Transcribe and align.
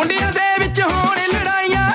ਮੁੰਡਿਆਂ 0.00 0.32
ਦੇ 0.32 0.64
ਵਿੱਚ 0.64 0.80
ਹੋਣ 0.80 1.18
ਲੜਾਈਆਂ। 1.32 1.88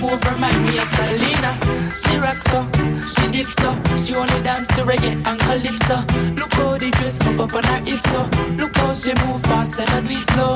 Remind 0.00 0.64
me 0.64 0.78
of 0.78 0.88
Selena. 0.88 1.58
She 1.90 2.18
rocks 2.18 2.46
so, 2.46 2.62
she 3.04 3.30
dips 3.32 3.56
so. 3.56 3.74
She 3.96 4.14
only 4.14 4.42
dance 4.42 4.68
to 4.68 4.82
reggae 4.84 5.14
and 5.26 5.40
calypso. 5.40 5.96
Look 6.38 6.52
how 6.52 6.78
the 6.78 6.90
dress 6.92 7.18
hook 7.20 7.40
up 7.40 7.54
on 7.54 7.64
her 7.64 7.80
hips 7.84 8.08
so. 8.12 8.22
Look 8.56 8.76
how 8.76 8.94
she 8.94 9.12
move 9.26 9.42
fast 9.42 9.80
and 9.80 10.06
do 10.06 10.14
it 10.14 10.24
slow. 10.30 10.54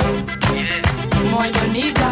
Muy 1.30 1.50
bonita. 1.58 2.08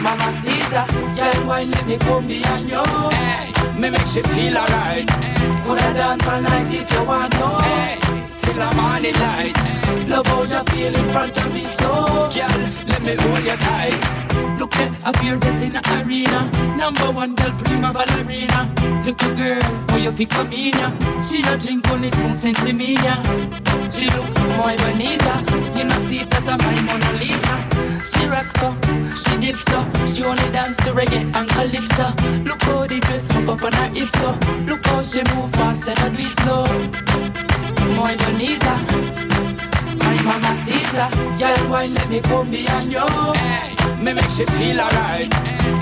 Mama 0.00 0.32
Caesar, 0.40 0.86
girl, 1.16 1.46
why 1.46 1.64
let 1.64 1.86
me 1.86 1.98
come 1.98 2.26
behind 2.26 2.68
you? 2.70 2.82
Hey, 3.10 3.78
me 3.78 3.90
make 3.90 4.06
she 4.06 4.22
feel 4.22 4.56
alright. 4.56 5.08
Coulda 5.64 5.92
dance 5.92 6.26
all 6.26 6.40
night 6.40 6.68
if 6.72 6.90
you 6.92 7.04
want 7.04 7.32
to. 7.32 7.48
Hey, 7.62 7.98
till 8.38 8.54
the 8.54 8.74
morning 8.74 9.14
light. 9.20 9.56
Love 10.08 10.26
how 10.26 10.42
you 10.42 10.64
feel 10.72 10.94
in 10.94 11.04
front 11.12 11.36
of 11.36 11.52
me, 11.52 11.64
so 11.64 11.88
girl, 12.32 12.58
let 12.88 13.02
me 13.02 13.14
hold 13.16 13.44
you 13.44 13.56
tight. 13.56 14.53
Look 14.74 14.90
at 14.90 15.06
up 15.06 15.16
here 15.18 15.36
get 15.38 15.62
in 15.62 15.70
the 15.70 16.02
arena. 16.02 16.50
Number 16.76 17.10
one 17.10 17.34
girl, 17.34 17.52
prima 17.62 17.92
ballerina. 17.92 18.66
Little 19.04 19.34
girl, 19.36 19.62
how 19.88 19.96
you 19.96 20.10
feel 20.10 20.26
come 20.26 20.52
in 20.52 20.74
ya? 20.74 20.90
She 21.22 21.42
no 21.42 21.56
drink 21.56 21.88
only 21.90 22.08
spoon 22.08 22.34
sense 22.34 22.72
me 22.72 22.94
ya. 22.94 23.14
She 23.88 24.06
look 24.10 24.26
muy 24.58 24.74
bonita. 24.82 25.34
You 25.78 25.84
know 25.84 25.98
see 25.98 26.24
that 26.24 26.42
I'm 26.48 26.58
my 26.58 26.80
Mona 26.82 27.12
Lisa. 27.22 27.54
She 28.02 28.26
rocks 28.26 28.54
so, 28.58 28.74
she 29.14 29.36
dips 29.38 29.64
so. 29.70 29.78
She 30.06 30.24
only 30.24 30.50
dance 30.50 30.76
to 30.78 30.90
reggae 30.90 31.22
and 31.22 31.48
calypso. 31.48 32.10
Look 32.42 32.62
how 32.62 32.86
the 32.86 32.98
dress 32.98 33.28
hook 33.30 33.48
up 33.48 33.62
on 33.62 33.72
her 33.72 33.88
hips 33.94 34.18
so. 34.18 34.30
Look 34.66 34.84
how 34.86 35.02
she 35.02 35.22
move 35.34 35.52
fast 35.52 35.88
and 35.88 36.16
do 36.16 36.22
it 36.22 36.34
slow. 36.42 36.66
Muy 37.94 38.16
bonita. 38.16 38.74
My 40.02 40.20
mama 40.22 40.54
Caesar, 40.54 41.08
girl, 41.38 41.70
why 41.70 41.86
let 41.86 42.08
me 42.10 42.20
come 42.20 42.50
behind 42.50 42.90
you? 42.90 43.06
Hey, 43.34 43.83
me 44.04 44.12
make 44.12 44.28
she 44.28 44.44
feel 44.44 44.80
alright. 44.80 45.30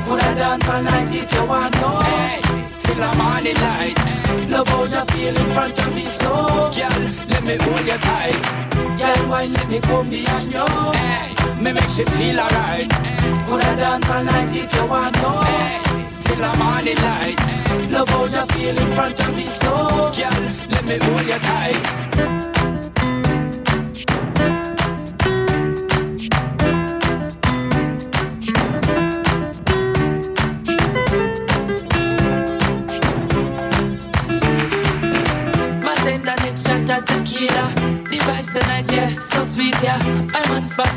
Coulda 0.07 0.35
dance 0.37 0.69
all 0.69 0.83
night 0.83 1.11
if 1.11 1.33
you 1.35 1.45
want 1.45 1.75
to. 1.75 1.91
Hey, 2.07 2.41
till 2.79 2.95
the 2.95 3.11
morning 3.19 3.59
light. 3.67 3.99
Love 4.49 4.69
how 4.69 4.85
you 4.85 5.05
feel 5.13 5.37
in 5.37 5.47
front 5.55 5.77
of 5.79 5.95
me, 5.95 6.07
so 6.07 6.31
girl, 6.71 6.97
let 7.31 7.43
me 7.43 7.57
hold 7.57 7.85
you 7.85 7.99
tight. 7.99 8.43
Girl, 9.01 9.29
why 9.29 9.47
let 9.47 9.69
me 9.69 9.81
come 9.81 10.09
behind 10.09 10.53
you? 10.53 10.67
Hey, 10.93 11.63
me 11.63 11.73
make 11.73 11.89
she 11.89 12.05
feel 12.05 12.39
alright. 12.39 12.89
Coulda 13.47 13.75
dance 13.77 14.09
all 14.09 14.25
night 14.25 14.51
if 14.55 14.73
you 14.73 14.87
want 14.87 15.15
to. 15.17 15.31
Hey, 15.51 15.83
till 16.21 16.37
the 16.37 16.53
morning 16.63 16.99
light. 17.03 17.41
Love 17.91 18.09
how 18.09 18.25
you 18.25 18.47
feel 18.55 18.79
in 18.79 18.89
front 18.95 19.19
of 19.19 19.37
me, 19.37 19.47
so 19.47 19.73
girl, 20.15 20.37
let 20.71 20.85
me 20.85 20.97
hold 20.99 21.27
you 21.27 21.39
tight. 21.51 22.62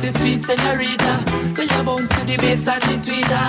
The 0.06 0.20
sweet 0.20 0.44
senorita. 0.44 1.14
So 1.56 1.64
you 1.64 1.84
bounce 1.84 2.10
to 2.10 2.22
the 2.26 2.38
bass 2.38 2.68
and 2.68 2.82
the 2.84 2.96
tweeter. 3.02 3.46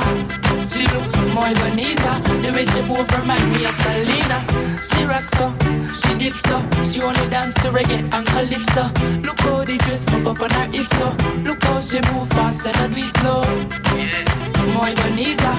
She 0.64 0.84
look 0.88 1.12
more 1.34 1.52
bonita. 1.60 2.12
The 2.40 2.50
way 2.54 2.64
she 2.64 2.80
move 2.88 3.08
remind 3.12 3.52
me 3.52 3.66
of 3.66 3.76
Selena. 3.76 4.38
She 4.80 5.04
rocks 5.04 5.32
so, 5.36 5.52
she 5.92 6.16
dips 6.16 6.42
so. 6.48 6.56
She 6.82 7.02
only 7.02 7.28
dance 7.28 7.54
to 7.60 7.68
reggae 7.68 8.00
and 8.08 8.26
calypso. 8.32 8.88
Look 9.20 9.40
how 9.40 9.64
the 9.64 9.76
dress 9.84 10.08
hook 10.08 10.26
up 10.26 10.40
on 10.40 10.50
her 10.50 10.68
hips 10.72 10.96
so. 10.96 11.08
Look 11.44 11.62
how 11.62 11.80
she 11.80 12.00
move 12.12 12.28
fast 12.30 12.66
and 12.66 12.76
not 12.76 12.90
do 12.90 13.04
it 13.04 13.12
slow. 13.20 13.44
Muy 14.72 14.92
bonita. 14.96 15.52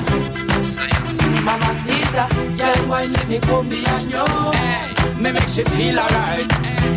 Mamacita, 1.45 2.25
girl, 2.57 2.89
why 2.89 3.05
let 3.05 3.27
me 3.29 3.39
come 3.39 3.69
behind 3.69 4.11
you? 4.11 4.25
Hey, 4.51 5.21
me 5.21 5.31
make 5.31 5.47
she 5.47 5.63
feel 5.63 5.99
alright. 5.99 6.49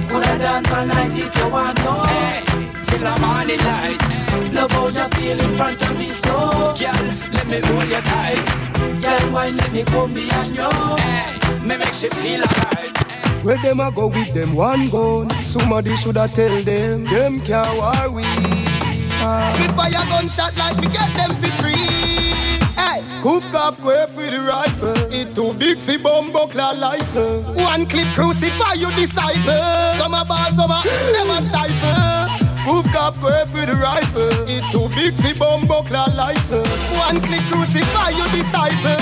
Coulda 0.09 0.39
dance 0.39 0.73
all 0.73 0.87
night 0.87 1.13
if 1.15 1.37
you 1.37 1.49
want 1.49 1.77
to. 1.77 1.93
Hey, 2.09 2.70
till 2.91 3.05
the 3.07 3.15
morning 3.21 3.59
light. 3.59 4.01
Love 4.53 4.71
how 4.73 4.89
you 4.89 5.09
feel 5.15 5.39
in 5.41 5.51
front 5.57 5.81
of 5.83 5.99
me 5.99 6.11
so. 6.11 6.75
Girl, 6.79 7.07
let 7.33 7.47
me 7.47 7.61
hold 7.61 7.89
you 7.89 8.03
tight. 8.11 8.47
Girl, 9.03 9.33
why 9.33 9.49
let 9.51 9.73
me 9.73 9.85
come 9.85 10.13
behind 10.13 10.57
you? 10.57 10.71
Hey, 10.99 11.67
me 11.67 11.77
make 11.77 11.95
she 11.95 12.09
feel 12.09 12.43
alright. 12.43 12.91
Where 13.45 13.57
them 13.59 13.81
a 13.81 13.91
go 13.91 14.09
with 14.09 14.35
them 14.35 14.55
one 14.55 14.89
gun? 14.91 15.31
Somebody 15.31 15.95
shoulda 15.97 16.29
tell 16.29 16.63
them, 16.63 17.05
them 17.05 17.41
can't 17.41 17.69
war 17.79 18.11
we. 18.11 18.23
Me 18.23 19.67
fire 19.77 20.05
gunshot 20.11 20.57
like 20.59 20.77
we 20.81 20.89
get 20.89 21.11
them 21.15 21.31
for 21.41 21.53
free. 21.63 22.35
Hey, 22.77 23.03
Goof 23.23 23.45
cough 23.53 23.81
go 23.83 24.07
for 24.07 24.23
the 24.23 24.41
rifle. 24.41 24.97
It 25.13 25.35
too 25.35 25.53
big 25.55 25.79
for 25.79 25.99
bomb 25.99 26.33
buckler 26.33 26.75
license. 26.75 27.47
one 27.57 27.87
clip 27.87 28.07
crucify 28.15 28.75
your 28.75 28.91
disciple. 28.93 29.93
Some 29.97 30.15
a 30.15 30.25
ball, 30.25 30.53
some 30.53 30.71
a 30.71 30.83
Never 31.13 31.43
stifle. 31.43 32.30
Goof 32.71 32.87
cough 32.95 33.21
go 33.21 33.35
for 33.51 33.67
the 33.67 33.75
rifle. 33.83 34.31
It 34.47 34.63
too 34.71 34.87
big 34.95 35.19
for 35.19 35.35
bomb 35.43 35.67
buckler 35.67 36.07
license. 36.15 36.71
One 37.03 37.19
clip 37.19 37.43
crucify 37.51 38.15
your 38.15 38.31
disciple. 38.31 38.95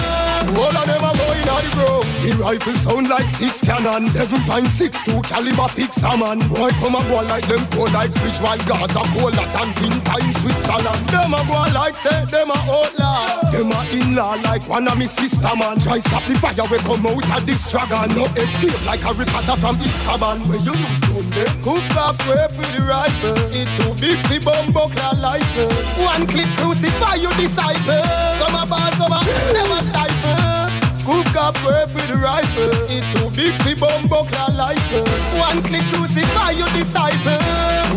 All 0.57 0.73
of 0.73 0.87
them 0.89 1.05
are 1.05 1.13
going 1.13 1.49
on 1.53 1.65
ground. 1.77 2.09
The 2.25 2.33
rifle 2.41 2.73
sound 2.81 3.09
like 3.13 3.29
six 3.29 3.61
cannon, 3.61 4.09
seven 4.09 4.41
point 4.49 4.69
six 4.73 4.97
two 5.05 5.21
caliber 5.21 5.69
fix 5.69 6.01
a 6.01 6.17
man. 6.17 6.41
Boy 6.49 6.73
come 6.81 6.97
a 6.97 7.03
go 7.13 7.21
like 7.29 7.45
them 7.45 7.61
cold 7.77 7.93
like 7.93 8.09
fridge 8.17 8.41
while 8.41 8.57
Gaza 8.65 9.05
cold 9.13 9.37
that 9.37 9.53
and 9.53 9.73
pin 9.77 9.97
time 10.01 10.33
Switzerland. 10.41 11.05
Them 11.13 11.37
a 11.37 11.41
go 11.45 11.61
like 11.77 11.93
say 11.93 12.25
them 12.25 12.49
a 12.49 12.59
outlaw. 12.73 13.53
Them 13.53 13.69
a 13.69 13.81
in 13.93 14.17
law 14.17 14.33
like 14.49 14.65
one 14.65 14.89
of 14.89 14.97
me 14.97 15.05
sister 15.05 15.53
man. 15.61 15.77
Try 15.77 16.01
stop 16.01 16.25
the 16.25 16.41
fire 16.41 16.65
we 16.73 16.81
come 16.89 17.05
out 17.05 17.37
of 17.37 17.45
this 17.45 17.69
dragon. 17.69 18.17
No 18.17 18.25
escape 18.33 18.81
like 18.89 19.05
a 19.05 19.13
reporter 19.13 19.57
from 19.61 19.77
Azkaban. 19.77 20.49
Where 20.49 20.65
you 20.65 20.73
use 20.73 21.01
gun 21.05 21.29
them? 21.37 21.53
Cook 21.61 21.85
way 22.25 22.49
for 22.49 22.65
the 22.73 22.81
rifle. 22.89 23.37
It 23.59 23.67
too 23.75 23.91
big 24.01 24.17
for 24.31 24.53
bomb 24.53 24.71
buckler 24.71 25.19
license. 25.19 25.75
One 25.99 26.29
click 26.29 26.47
crucify 26.59 27.17
your 27.17 27.33
disciple. 27.33 28.05
Some 28.39 28.55
ball, 28.69 28.93
some 28.95 29.11
Never 29.53 29.83
stifle. 29.83 30.71
Cook 31.05 31.35
up 31.35 31.57
for 31.59 32.07
the 32.07 32.21
rifle. 32.23 32.71
It 32.87 33.03
too 33.11 33.29
big 33.35 33.53
for 33.67 33.75
bomb 33.85 34.07
buckler 34.07 34.55
license. 34.55 35.11
One 35.41 35.61
clip 35.65 35.83
crucify 35.91 36.53
your 36.53 36.69
disciple. 36.69 37.35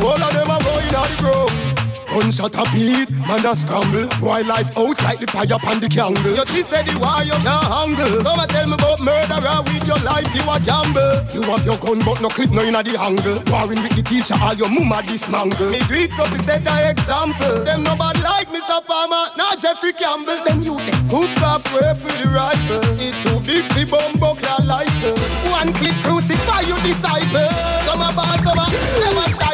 All 0.01 0.17
of 0.17 0.33
them 0.33 0.49
are 0.49 0.63
going 0.63 0.95
on 0.95 1.07
the 1.07 1.17
ground. 1.21 1.70
Gunshot 2.11 2.55
a 2.59 2.63
beat, 2.75 3.07
man 3.23 3.45
a 3.47 3.55
scramble. 3.55 4.03
Boy 4.19 4.43
life 4.43 4.75
out 4.75 4.99
like 5.07 5.19
the 5.19 5.27
fire 5.31 5.47
upon 5.47 5.79
the 5.79 5.87
candle. 5.87 6.35
You 6.35 6.43
see, 6.51 6.63
say 6.63 6.83
the 6.83 6.99
war 6.99 7.23
you 7.23 7.31
can't 7.39 7.63
handle. 7.63 8.19
Come 8.19 8.39
and 8.39 8.51
tell 8.51 8.67
me 8.67 8.75
about 8.75 8.99
murderer 8.99 9.63
with 9.63 9.87
your 9.87 10.01
life, 10.03 10.27
you 10.35 10.43
a 10.43 10.59
gamble. 10.59 11.23
You 11.31 11.41
have 11.47 11.63
your 11.63 11.79
gun, 11.79 12.03
but 12.03 12.19
no 12.19 12.27
clip, 12.27 12.51
no 12.51 12.67
inna 12.67 12.83
the 12.83 12.99
angle. 12.99 13.39
Warring 13.47 13.79
with 13.79 13.95
the 13.95 14.03
teacher, 14.03 14.35
all 14.43 14.51
your 14.59 14.67
mama 14.67 14.99
dismangle. 15.07 15.71
Me 15.71 15.79
do 15.87 15.95
it 16.03 16.11
so 16.11 16.27
to 16.27 16.37
set 16.43 16.67
a 16.67 16.91
example. 16.91 17.63
Them 17.63 17.87
nobody 17.87 18.19
like 18.27 18.51
Mr. 18.51 18.83
Palmer, 18.83 19.31
not 19.39 19.63
Jeffrey 19.63 19.95
Campbell. 19.95 20.35
Them 20.43 20.59
you 20.67 20.75
them. 20.75 20.99
Hook 21.07 21.31
up 21.47 21.63
way 21.71 21.95
for 21.95 22.11
the 22.19 22.27
rifle. 22.27 22.83
It 22.99 23.15
too 23.23 23.39
big 23.47 23.63
for 23.87 23.95
bomb 23.95 24.19
buckler 24.19 24.59
license. 24.67 25.23
One 25.47 25.71
click 25.79 25.95
crucify 26.03 26.67
your 26.67 26.79
disciple. 26.83 27.47
Some 27.87 28.03
a 28.03 28.11
bad, 28.11 28.43
some 28.43 28.59
a 28.59 28.67
never 28.99 29.27
stifle. 29.31 29.50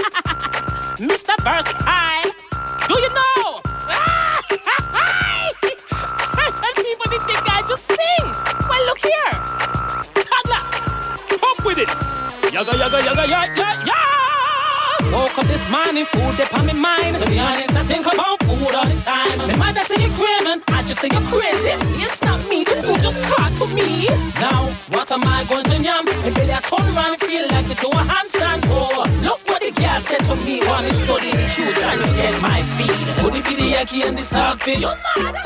Mr. 1.00 1.34
Versatile. 1.44 2.30
Do 2.88 2.94
you 3.00 3.08
know? 3.12 3.60
Certain 6.36 6.74
people 6.76 7.06
they 7.10 7.20
think 7.28 7.42
I 7.44 7.62
just 7.68 7.84
sing. 7.86 8.26
Well, 8.68 8.82
look 8.86 8.98
here. 8.98 9.32
Toddler. 10.24 10.62
Come 11.28 11.64
with 11.64 11.78
it. 11.78 11.88
Yaga, 12.52 12.76
yaga, 12.76 12.98
yaga, 13.04 13.26
yaga, 13.28 13.84
yaga. 13.86 14.20
Woke 15.12 15.38
up 15.38 15.46
this 15.46 15.68
morning, 15.70 16.04
food 16.06 16.40
up 16.40 16.54
on 16.54 16.66
my 16.66 16.72
mind. 16.72 17.16
To 17.16 17.28
be 17.28 17.38
honest, 17.38 17.72
I 17.72 17.82
think 17.82 18.06
about 18.06 18.38
food 18.44 18.74
all 18.74 18.86
the 18.86 18.96
time. 19.04 19.36
My 19.38 19.56
mother 19.68 19.80
say 19.80 20.00
you're 20.00 20.14
craving, 20.16 20.62
I 20.68 20.82
just 20.86 21.00
say 21.00 21.08
you're 21.10 21.26
crazy. 21.28 21.74
It's 22.00 22.22
not 22.22 22.38
me, 22.48 22.64
the 22.64 22.76
food 22.82 23.02
just 23.02 23.24
talk 23.24 23.50
to 23.58 23.66
me. 23.74 24.06
Now, 24.40 24.64
what 24.94 25.10
am 25.12 25.24
I 25.24 25.44
going 25.48 25.64
to 25.64 25.76
yam? 25.82 26.04
Belly 26.06 26.52
I 26.52 26.60
turn 26.62 26.86
around, 26.94 27.18
feel 27.20 27.46
like 27.48 27.66
do 27.80 27.88
a 27.90 28.02
handstand. 28.06 28.62
Oh, 28.70 29.04
look 29.24 29.40
what 29.48 29.59
said 30.00 30.20
to 30.24 30.34
me. 30.44 30.60
One 30.66 30.84
is 30.84 31.02
studying 31.02 31.36
queue, 31.54 31.72
trying 31.74 31.98
to 31.98 32.10
get 32.16 32.42
my 32.42 32.62
feed. 32.76 32.90
Could 33.22 33.34
it 33.36 33.44
be 33.44 33.54
the 33.56 33.72
yaki 33.76 34.06
and 34.06 34.16
the 34.16 34.22
saltfish? 34.22 34.84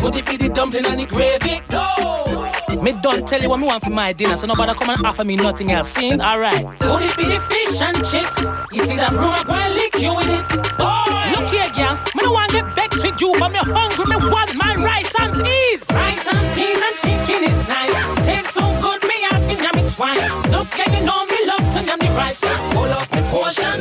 Could 0.00 0.16
it 0.16 0.26
be 0.26 0.36
the 0.36 0.48
dumpling 0.48 0.86
and 0.86 1.00
the 1.00 1.06
gravy? 1.06 1.60
No. 1.70 2.82
Me 2.82 2.92
don't 3.02 3.26
tell 3.26 3.40
you 3.40 3.48
what 3.48 3.58
me 3.58 3.66
want 3.66 3.82
for 3.82 3.90
my 3.90 4.12
dinner, 4.12 4.36
so 4.36 4.46
nobody 4.46 4.74
come 4.74 4.90
and 4.90 5.06
offer 5.06 5.24
me 5.24 5.36
nothing 5.36 5.70
else. 5.72 5.88
Sing, 5.88 6.20
alright. 6.20 6.64
Could 6.80 7.02
it 7.02 7.16
be 7.16 7.24
the 7.24 7.40
fish 7.40 7.80
and 7.80 7.96
chips? 8.04 8.46
You 8.72 8.80
see 8.80 8.96
that 8.96 9.12
room, 9.12 9.32
I'm 9.32 9.46
gonna 9.46 9.74
lick 9.74 9.98
you 9.98 10.14
with 10.14 10.28
it. 10.28 10.44
Boy. 10.76 11.14
Look 11.32 11.50
here, 11.50 11.70
girl. 11.74 11.96
Me 12.14 12.20
don't 12.22 12.34
want 12.34 12.50
to 12.50 12.56
get 12.60 12.76
back 12.76 12.92
with 12.92 13.20
you, 13.20 13.32
but 13.38 13.50
me 13.50 13.58
hungry. 13.58 14.04
Me 14.06 14.16
want 14.30 14.54
my 14.54 14.74
rice 14.76 15.14
and 15.18 15.32
peas. 15.42 15.88
Rice 15.90 16.26
and 16.28 16.44
peas 16.54 16.80
and 16.80 16.96
chicken 16.96 17.44
is 17.48 17.68
nice. 17.68 17.94
Tastes 18.26 18.54
so 18.54 18.62
good, 18.82 19.00
me 19.08 19.16
have 19.32 19.40
to 19.48 19.54
yam 19.56 19.76
it 19.80 19.88
twice. 19.94 20.20
Look, 20.52 20.68
yeah, 20.76 20.92
you 20.92 21.06
know 21.06 21.24
me 21.24 21.40
love 21.48 21.64
to 21.72 21.80
yam 21.88 21.98
the 21.98 22.10
rice. 22.16 22.44
Pull 22.74 22.90
up 22.92 23.08
the 23.08 23.22
portion, 23.32 23.80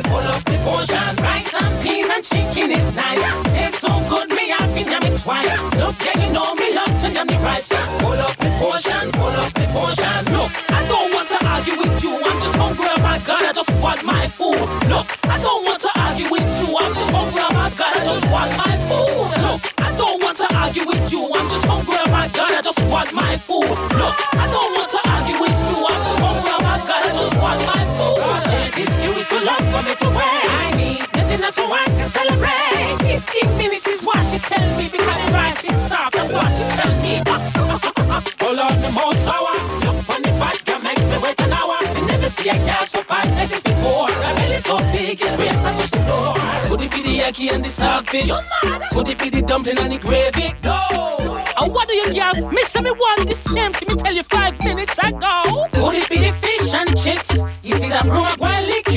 and 1.61 1.73
peas 1.83 2.09
and 2.09 2.23
chicken 2.23 2.71
is 2.71 2.95
nice. 2.95 3.53
Tastes 3.53 3.79
so 3.79 3.93
good, 4.09 4.29
me 4.29 4.53
to 4.83 4.91
yam 4.91 5.03
it 5.03 5.19
twice. 5.21 5.49
Look, 5.77 5.95
yeah, 6.05 6.17
you 6.19 6.33
know 6.33 6.55
me 6.55 6.73
love 6.73 6.93
to 7.01 7.09
yam 7.09 7.27
the 7.27 7.37
rice. 7.45 7.69
Pull 8.01 8.13
up 8.13 8.35
the 8.37 8.49
portion, 8.59 9.11
pull 9.13 9.35
up 9.43 9.53
the 9.53 9.65
portion. 9.71 10.19
Look, 10.33 10.51
I 10.69 10.81
don't 10.87 11.13
want 11.13 11.27
to 11.29 11.37
argue 11.47 11.77
with 11.77 12.03
you. 12.03 12.13
I'm 12.17 12.37
just 12.43 12.55
hungry, 12.55 12.87
oh 12.89 13.01
my 13.01 13.19
God, 13.25 13.43
I 13.43 13.53
just 13.53 13.71
want 13.81 14.03
my 14.03 14.27
food. 14.27 14.59
Look, 14.89 15.07
I 15.25 15.37
don't 15.41 15.63
want 15.65 15.79
to 15.81 15.91
argue 15.95 16.29
with 16.29 16.49
you. 16.59 16.69
I'm 16.77 16.93
just 16.93 17.11
hungry, 17.11 17.41
oh 17.43 17.53
my 17.53 17.69
God, 17.77 17.93
I 17.95 18.03
just 18.03 18.25
want 18.31 18.51
my 18.57 18.73
food. 18.89 19.29
Look, 19.45 19.61
I 19.79 19.89
don't 19.97 20.23
want 20.23 20.37
to 20.37 20.47
argue 20.55 20.85
with 20.85 21.11
you. 21.11 21.21
I'm 21.23 21.47
just 21.49 21.65
hungry, 21.65 21.97
oh 21.99 22.11
my 22.11 22.27
God, 22.33 22.51
I 22.51 22.61
just 22.61 22.81
want 22.91 23.13
my 23.13 23.37
food. 23.37 23.69
Look, 23.99 24.17
I 24.35 24.45
don't 24.51 24.71
want 24.75 24.92
what 34.13 34.25
she 34.29 34.39
tell 34.39 34.77
me 34.77 34.89
because 34.89 35.25
the 35.25 35.31
rice 35.33 35.69
is 35.69 35.77
soft. 35.77 36.13
That's 36.13 36.31
what 36.31 36.49
she 36.53 36.63
tell 36.77 36.93
me. 37.01 37.21
Hold 38.41 38.59
on, 38.59 38.75
the 38.81 38.91
more 38.91 39.13
sour. 39.15 39.53
Look 39.83 40.09
on 40.09 40.21
the 40.21 40.31
you 40.67 40.77
make 40.83 40.99
me 40.99 41.17
wait 41.23 41.39
an 41.41 41.53
hour. 41.53 41.77
You 41.97 42.07
never 42.07 42.29
see 42.29 42.49
a 42.49 42.53
girl 42.53 42.85
so 42.85 43.01
fine 43.03 43.29
like 43.35 43.49
this 43.49 43.63
before. 43.63 44.09
Her 44.09 44.35
belly 44.35 44.57
so 44.57 44.77
big, 44.91 45.21
it's 45.21 45.35
great, 45.35 45.49
I 45.49 45.73
touch 45.77 45.91
the 45.91 45.99
floor. 45.99 46.33
Could 46.69 46.81
it 46.81 46.91
be 46.91 47.01
the 47.01 47.19
yaki 47.21 47.51
and 47.53 47.63
the 47.63 47.69
saltfish? 47.69 48.31
Could 48.91 49.09
it 49.09 49.19
be 49.19 49.29
the 49.29 49.41
dumpling 49.41 49.79
and 49.79 49.91
the 49.91 49.97
gravy? 49.97 50.53
No. 50.63 51.43
And 51.59 51.73
what 51.73 51.87
do 51.87 51.93
you 51.93 52.13
girl? 52.13 52.51
Me 52.51 52.61
say 52.63 52.81
me 52.81 52.91
want 52.91 53.27
the 53.27 53.35
same 53.35 53.73
thing 53.73 53.87
me 53.89 53.95
tell 53.95 54.13
you 54.13 54.23
five 54.23 54.57
minutes 54.59 54.97
ago. 54.99 55.67
Could 55.73 55.95
it 55.95 56.09
be 56.09 56.17
the 56.17 56.31
fish 56.33 56.73
and 56.73 56.89
chips? 56.97 57.41
You 57.61 57.73
see 57.73 57.89
that 57.89 58.05
room, 58.05 58.25
I'm 58.25 58.37
gonna 58.37 58.67
lick 58.67 58.92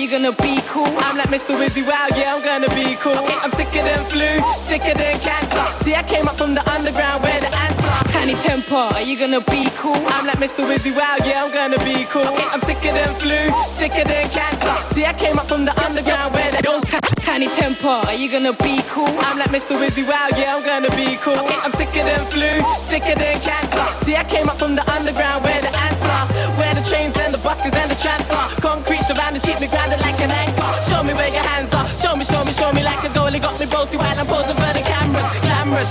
you 0.00 0.08
gonna 0.08 0.32
be 0.32 0.56
cool? 0.72 0.88
I'm 1.04 1.16
like 1.20 1.28
Mr. 1.28 1.52
Wizzy, 1.60 1.84
wow, 1.84 2.08
yeah, 2.16 2.32
I'm 2.32 2.40
gonna 2.40 2.72
be 2.72 2.96
cool. 2.96 3.12
I'm 3.12 3.52
sicker 3.52 3.84
than 3.84 4.00
flu, 4.08 4.32
sicker 4.64 4.96
than 4.96 5.20
cancer. 5.20 5.60
See, 5.84 5.94
I 5.94 6.02
came 6.08 6.24
up 6.26 6.40
from 6.40 6.54
the 6.56 6.64
underground 6.72 7.22
where 7.22 7.36
the 7.36 7.52
ants 7.52 7.84
are. 7.84 8.08
Tiny 8.08 8.32
temper, 8.40 8.88
are 8.96 9.04
you 9.04 9.20
gonna 9.20 9.44
be 9.52 9.68
cool? 9.76 10.00
I'm 10.00 10.24
like 10.24 10.40
Mr. 10.40 10.64
Wizzy, 10.64 10.96
wow, 10.96 11.20
yeah, 11.28 11.44
I'm 11.44 11.52
gonna 11.52 11.76
be 11.84 12.08
cool. 12.08 12.24
I'm 12.24 12.60
sicker 12.64 12.96
than 12.96 13.12
flu, 13.20 13.36
sicker 13.76 14.08
than 14.08 14.24
cancer. 14.32 14.72
See, 14.96 15.04
I 15.04 15.12
came 15.12 15.36
up 15.36 15.44
from 15.52 15.68
the 15.68 15.76
underground 15.84 16.32
where 16.32 16.48
the 16.48 16.62
Don't 16.64 16.80
t- 16.80 16.96
tiny 17.20 17.48
temper, 17.60 18.00
are 18.08 18.16
you 18.16 18.32
gonna 18.32 18.56
be 18.56 18.80
cool? 18.88 19.12
I'm 19.28 19.36
like 19.36 19.52
Mr. 19.52 19.76
Wizzy, 19.76 20.08
wow, 20.08 20.32
yeah, 20.32 20.56
I'm 20.56 20.64
gonna 20.64 20.88
be 20.96 21.20
cool. 21.20 21.36
I'm 21.36 21.72
sicker 21.76 22.00
than 22.08 22.24
flu, 22.32 22.48
sicker 22.88 23.20
than 23.20 23.36
cancer. 23.44 23.84
See, 24.08 24.16
I 24.16 24.24
came 24.24 24.48
up 24.48 24.56
from 24.56 24.80
the 24.80 24.84
underground 24.96 25.44
where 25.44 25.60
the 25.60 25.68
ants 25.76 26.00
are, 26.08 26.24
where 26.56 26.72
the 26.72 26.84
trains 26.88 27.12
and 27.20 27.29
buses 27.40 27.72
and 27.72 27.88
the 27.90 27.96
trams 27.96 28.28
are. 28.30 28.48
Concrete 28.60 29.02
surroundings 29.08 29.44
keep 29.44 29.58
me 29.60 29.68
grounded 29.68 30.00
like 30.00 30.18
an 30.20 30.30
anchor. 30.30 30.64
Show 30.88 31.02
me 31.02 31.12
where 31.14 31.32
your 31.32 31.44
hands 31.44 31.72
are. 31.72 31.86
Show 31.96 32.14
me, 32.16 32.24
show 32.24 32.44
me, 32.44 32.52
show 32.52 32.72
me 32.72 32.82
like 32.82 33.00
a 33.04 33.10
goalie 33.16 33.40
got 33.40 33.58
me 33.58 33.66
bossy 33.66 33.96
while 33.96 34.14
I'm 34.14 34.26
posing 34.26 34.56
for 34.56 34.72
the 34.76 34.84
cameras. 34.84 35.28
glamorous. 35.42 35.90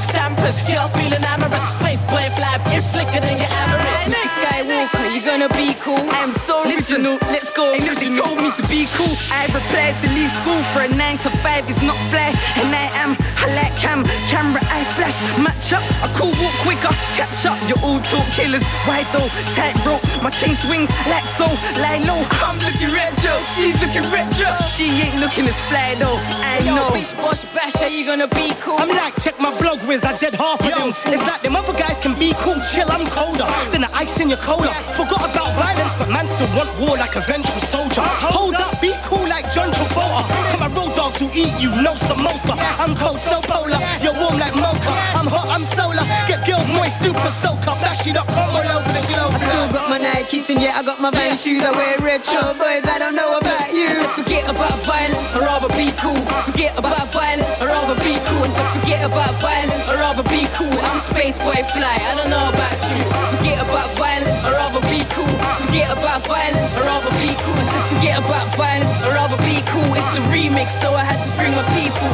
Girl 0.69 0.87
feeling 0.93 1.25
amorous. 1.25 1.65
Face 1.83 2.01
boy 2.09 2.25
fly, 2.37 2.57
it's 2.73 2.91
slicker 2.93 3.21
than 3.21 3.37
your 3.37 3.51
average. 3.51 4.13
Mr. 4.13 4.29
Skywalker, 4.41 5.05
you're 5.13 5.25
gonna 5.25 5.51
be 5.57 5.73
cool? 5.81 6.01
I 6.09 6.23
am 6.23 6.31
so 6.31 6.63
original. 6.65 7.17
Let's 7.33 7.49
go. 7.51 7.73
Hey, 7.73 7.81
look, 7.85 7.99
they 7.99 8.11
told 8.15 8.37
me 8.37 8.49
to 8.53 8.63
be 8.69 8.85
cool. 8.97 9.15
I 9.31 9.45
replied 9.49 9.95
to 10.01 10.07
leave 10.13 10.31
school 10.41 10.61
for 10.73 10.81
a 10.85 10.89
nine 10.95 11.17
to 11.25 11.29
five. 11.43 11.67
It's 11.69 11.81
not 11.81 11.97
fly, 12.11 12.31
and 12.61 12.69
I 12.73 12.87
am. 13.03 13.18
I 13.49 13.65
like 13.65 13.75
cam, 13.81 14.05
camera, 14.29 14.61
I 14.69 14.85
flash, 14.93 15.17
match 15.41 15.73
up. 15.73 15.81
I 16.05 16.07
cool 16.13 16.29
walk 16.37 16.53
quicker, 16.61 16.93
catch 17.17 17.49
up. 17.49 17.57
You're 17.65 17.81
all 17.81 17.97
talk 18.13 18.27
killers. 18.37 18.61
Why 18.85 19.01
though? 19.09 19.25
Tight 19.57 19.73
rope, 19.81 20.05
my 20.21 20.29
chain 20.29 20.53
swings 20.53 20.89
like 21.09 21.25
so. 21.25 21.49
Lie 21.81 22.05
low. 22.05 22.21
I'm 22.45 22.61
looking 22.61 22.93
retro. 22.93 23.33
She's 23.57 23.73
looking 23.81 24.05
retro. 24.13 24.53
She 24.69 24.93
ain't 25.01 25.17
looking 25.17 25.49
as 25.49 25.57
fly 25.65 25.97
though. 25.97 26.13
I 26.45 26.61
Yo, 26.61 26.77
know. 26.77 26.93
Bish 26.93 27.13
Bosh 27.17 27.41
Bash, 27.57 27.81
are 27.81 27.89
you 27.89 28.05
gonna 28.05 28.29
be 28.37 28.53
cool? 28.61 28.77
I'm 28.77 28.93
like, 28.93 29.17
check 29.17 29.39
my 29.41 29.49
blog 29.57 29.81
whiz, 29.89 30.05
I 30.05 30.13
did 30.21 30.37
half 30.37 30.61
of 30.61 30.69
them. 30.69 30.93
It's 31.09 31.25
like 31.25 31.41
them 31.41 31.55
other 31.55 31.73
guys 31.73 31.97
can 31.97 32.13
be 32.19 32.37
cool, 32.45 32.59
chill, 32.69 32.85
I'm 32.85 33.09
colder 33.09 33.49
than 33.73 33.81
the 33.81 33.91
ice 33.97 34.21
in 34.21 34.29
your 34.29 34.41
cola. 34.45 34.69
Forgot 34.93 35.25
about 35.25 35.49
violence, 35.57 35.97
but 35.97 36.13
man 36.13 36.27
still 36.29 36.53
want 36.53 36.69
war 36.77 37.01
like 37.01 37.17
a 37.17 37.25
vengeful 37.25 37.65
soldier. 37.65 38.05
Uh, 38.05 38.29
hold 38.29 38.53
up, 38.61 38.77
be 38.77 38.93
cool 39.09 39.25
like 39.25 39.49
John 39.49 39.73
Travolta. 39.73 40.29
Come 40.53 40.59
my 40.59 40.69
road 40.77 40.88
dog 40.88 40.88
to 41.19 41.27
eat 41.35 41.51
you, 41.59 41.67
no 41.83 41.99
samosa. 41.99 42.55
I'm 42.79 42.95
cold, 42.95 43.19
so 43.19 43.41
polar, 43.43 43.83
you're 43.99 44.15
warm 44.15 44.39
like 44.39 44.55
mocha. 44.55 44.87
I'm 45.19 45.27
hot, 45.27 45.51
I'm 45.51 45.67
solar. 45.75 46.07
Get 46.31 46.47
girls 46.47 46.71
moist, 46.71 46.95
super 47.03 47.27
soaker. 47.43 47.75
Flash 47.83 48.07
it 48.07 48.15
up, 48.15 48.27
come 48.31 48.55
all 48.55 48.63
over 48.63 48.91
the 48.95 49.03
globe. 49.11 49.35
I 49.35 49.39
still 49.43 49.67
got 49.75 49.89
my 49.91 49.99
Nikes 49.99 50.47
and 50.47 50.63
yeah, 50.63 50.79
I 50.79 50.81
got 50.87 51.03
my 51.03 51.11
Vans 51.11 51.43
shoes. 51.43 51.59
I 51.59 51.75
wear 51.75 51.99
retro 51.99 52.55
boys. 52.55 52.87
I 52.87 53.03
don't 53.03 53.19
know 53.19 53.35
about 53.35 53.67
you. 53.75 53.91
Forget 54.15 54.47
about 54.47 54.79
violence, 54.87 55.35
I'd 55.35 55.43
rather 55.43 55.67
be 55.75 55.91
cool. 55.99 56.23
Forget 56.47 56.79
about 56.79 57.11
violence, 57.11 57.51
I'd 57.59 57.67
rather 57.67 57.99
be 57.99 58.15
cool. 58.23 58.47
So 58.47 58.63
forget 58.79 59.03
about 59.03 59.35
violence, 59.43 59.83
I'd 59.91 59.99
rather 59.99 60.23
be 60.31 60.47
cool. 60.55 60.71
I'm 60.79 60.99
space 61.03 61.35
boy 61.43 61.59
fly, 61.75 61.99
I 61.99 62.15
don't 62.15 62.31
know 62.31 62.47
about 62.47 62.79
you. 62.95 63.03
Forget 63.35 63.59
about 63.59 63.91
violence, 63.99 64.39
I'd 64.47 64.55
rather 64.55 64.83
be 64.87 65.03
cool. 65.11 65.35
Forget 65.67 65.91
about 65.91 66.23
violence, 66.23 66.71
I'd 66.79 66.87
rather 66.87 67.11
be 67.19 67.35
cool. 67.43 67.59
So 67.59 67.77
forget 67.91 68.23
about 68.23 68.47
violence, 68.55 68.95
I'd 69.03 69.19
rather 69.19 69.39
be 69.43 69.59
cool. 69.67 69.91
It's 69.99 70.11
the 70.15 70.23
remix, 70.31 70.71
so 70.79 70.95
I 70.95 71.08
had 71.09 71.19
to 71.25 71.31
bring 71.37 71.51
my 71.57 71.65
people. 71.73 72.09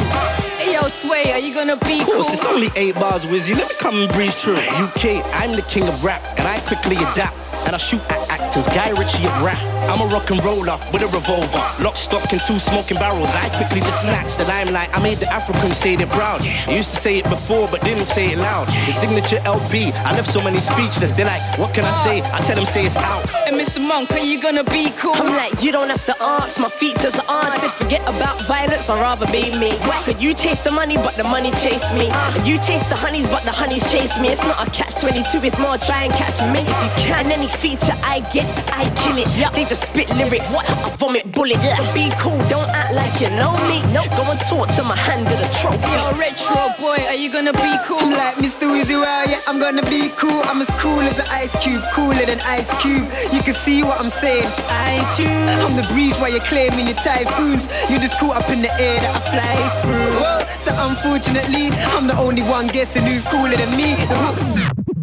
Hey 0.57 0.73
yo, 0.73 0.87
Sway, 0.87 1.31
are 1.33 1.39
you 1.39 1.53
gonna 1.53 1.77
be 1.77 1.99
Of 2.01 2.05
cool? 2.07 2.15
course, 2.23 2.31
it's 2.33 2.45
only 2.45 2.69
eight 2.75 2.95
bars, 2.95 3.25
Wizzy. 3.25 3.55
Let 3.55 3.67
me 3.69 3.75
come 3.79 3.95
and 3.95 4.11
breeze 4.13 4.35
through. 4.39 4.55
UK, 4.57 5.21
I'm 5.41 5.51
the 5.55 5.65
king 5.69 5.87
of 5.87 6.03
rap, 6.03 6.21
and 6.37 6.47
I 6.47 6.59
quickly 6.61 6.95
adapt. 6.97 7.35
And 7.65 7.73
I 7.73 7.77
shoot 7.77 8.01
at 8.09 8.21
actors, 8.29 8.67
Guy 8.67 8.91
Ritchie 8.91 9.25
of 9.25 9.41
rap. 9.41 9.57
I'm 9.89 10.01
a 10.01 10.07
rock 10.13 10.29
and 10.31 10.43
roller 10.43 10.77
with 10.93 11.01
a 11.01 11.09
revolver. 11.13 11.61
Lock, 11.83 11.95
stock, 11.95 12.31
and 12.31 12.41
two 12.41 12.59
smoking 12.59 12.97
barrels. 12.97 13.29
I 13.29 13.49
quickly 13.57 13.81
just 13.81 14.01
snatched 14.01 14.37
the 14.37 14.45
limelight. 14.45 14.89
I 14.93 15.01
made 15.01 15.17
the 15.17 15.31
Africans 15.31 15.77
say 15.77 15.95
they're 15.95 16.07
proud. 16.07 16.41
I 16.41 16.75
used 16.75 16.93
to 16.93 16.99
say 16.99 17.19
it 17.19 17.25
before, 17.25 17.67
but 17.69 17.81
didn't 17.81 18.05
say 18.05 18.31
it 18.33 18.37
loud. 18.37 18.67
The 18.85 18.93
signature 18.93 19.39
LP, 19.45 19.91
I 20.05 20.13
left 20.13 20.29
so 20.29 20.41
many 20.41 20.59
speechless. 20.59 21.11
They're 21.11 21.25
like, 21.25 21.41
what 21.57 21.73
can 21.73 21.85
I 21.85 21.91
say? 22.03 22.21
I 22.21 22.41
tell 22.41 22.55
them, 22.55 22.65
say 22.65 22.85
it's 22.85 22.95
out. 22.95 23.23
And 23.47 23.55
Mr. 23.57 23.81
Monk, 23.81 24.11
are 24.11 24.19
you 24.19 24.41
gonna 24.41 24.63
be 24.63 24.91
cool? 24.97 25.13
I'm 25.13 25.33
like, 25.33 25.61
you 25.63 25.71
don't 25.71 25.89
have 25.89 26.05
to 26.05 26.15
ask, 26.21 26.59
my 26.59 26.69
features 26.69 27.17
are 27.17 27.45
answered. 27.45 27.71
Forget 27.71 28.01
about 28.03 28.41
violence, 28.47 28.89
I'd 28.89 29.01
rather 29.01 29.27
be 29.27 29.53
me. 29.57 29.77
Could 30.05 30.21
you 30.21 30.33
chase 30.33 30.63
the 30.63 30.71
money, 30.71 30.97
but 30.97 31.13
the 31.15 31.23
money 31.23 31.51
chase 31.61 31.85
me? 31.93 32.09
And 32.09 32.45
you 32.45 32.57
chase 32.57 32.85
the 32.89 32.95
honeys, 32.95 33.27
but 33.27 33.43
the 33.43 33.51
honeys 33.51 33.85
chase 33.91 34.19
me. 34.19 34.29
It's 34.29 34.43
not 34.43 34.67
a 34.67 34.69
catch 34.71 34.95
22, 34.97 35.45
it's 35.45 35.59
more 35.59 35.77
try 35.77 36.05
and 36.05 36.13
catch 36.13 36.41
me 36.53 36.61
if 36.61 36.77
you 36.83 36.89
can. 37.05 37.25
And 37.25 37.31
any 37.31 37.47
feature 37.57 37.95
I 38.03 38.19
get, 38.31 38.45
I 38.71 38.89
kill 38.99 39.17
it. 39.17 39.27
They 39.55 39.65
just 39.65 39.87
spit 39.87 40.09
lyrics, 40.15 40.51
what? 40.51 40.69
I 40.69 40.75
vomit 40.97 41.31
bullets. 41.31 41.63
So 41.63 41.83
be 41.93 42.11
cool, 42.19 42.37
don't 42.51 42.69
act 42.75 42.93
like 42.93 43.15
you 43.21 43.29
know 43.39 43.55
me. 43.71 43.79
No, 43.95 44.03
go 44.15 44.23
and 44.27 44.39
talk 44.45 44.67
to 44.75 44.83
my 44.83 44.95
hand 44.95 45.27
of 45.27 45.37
the 45.39 45.49
trophy. 45.59 45.79
Yo, 45.87 46.03
retro 46.19 46.75
boy, 46.79 46.99
are 47.07 47.15
you 47.15 47.31
gonna 47.31 47.53
be 47.53 47.73
cool? 47.87 47.99
I'm 47.99 48.11
like 48.11 48.35
Mr. 48.35 48.67
Wizzy 48.67 48.99
Wow, 48.99 49.23
yeah, 49.27 49.39
I'm 49.47 49.59
gonna 49.59 49.85
be 49.89 50.09
cool. 50.17 50.41
I'm 50.45 50.61
as 50.61 50.69
cool 50.81 50.99
as 50.99 51.19
an 51.19 51.27
ice 51.29 51.55
cube, 51.63 51.83
cooler 51.93 52.25
than 52.25 52.39
ice 52.41 52.71
cube. 52.81 53.07
You 53.31 53.41
can 53.41 53.55
see 53.65 53.83
what 53.83 53.99
I'm 53.99 54.09
saying. 54.09 54.49
I 54.69 54.99
ain't 54.99 55.13
you. 55.19 55.31
I'm 55.63 55.75
the 55.75 55.87
breeze 55.93 56.17
while 56.17 56.31
you're 56.31 56.47
claiming 56.51 56.87
your 56.87 56.99
typhoons. 56.99 57.67
You're 57.89 57.99
just 57.99 58.19
caught 58.19 58.37
up 58.37 58.49
in 58.49 58.61
the 58.61 58.71
air 58.79 58.99
that 58.99 59.13
I 59.15 59.21
fly 59.31 59.55
through. 59.81 60.11
Whoa, 60.19 60.39
so 60.65 60.71
unfortunately, 60.89 61.69
I'm 61.95 62.07
the 62.07 62.17
only 62.17 62.43
one 62.43 62.67
guessing 62.67 63.03
who's 63.03 63.23
cooler 63.25 63.55
than 63.55 63.71
me. 63.77 64.94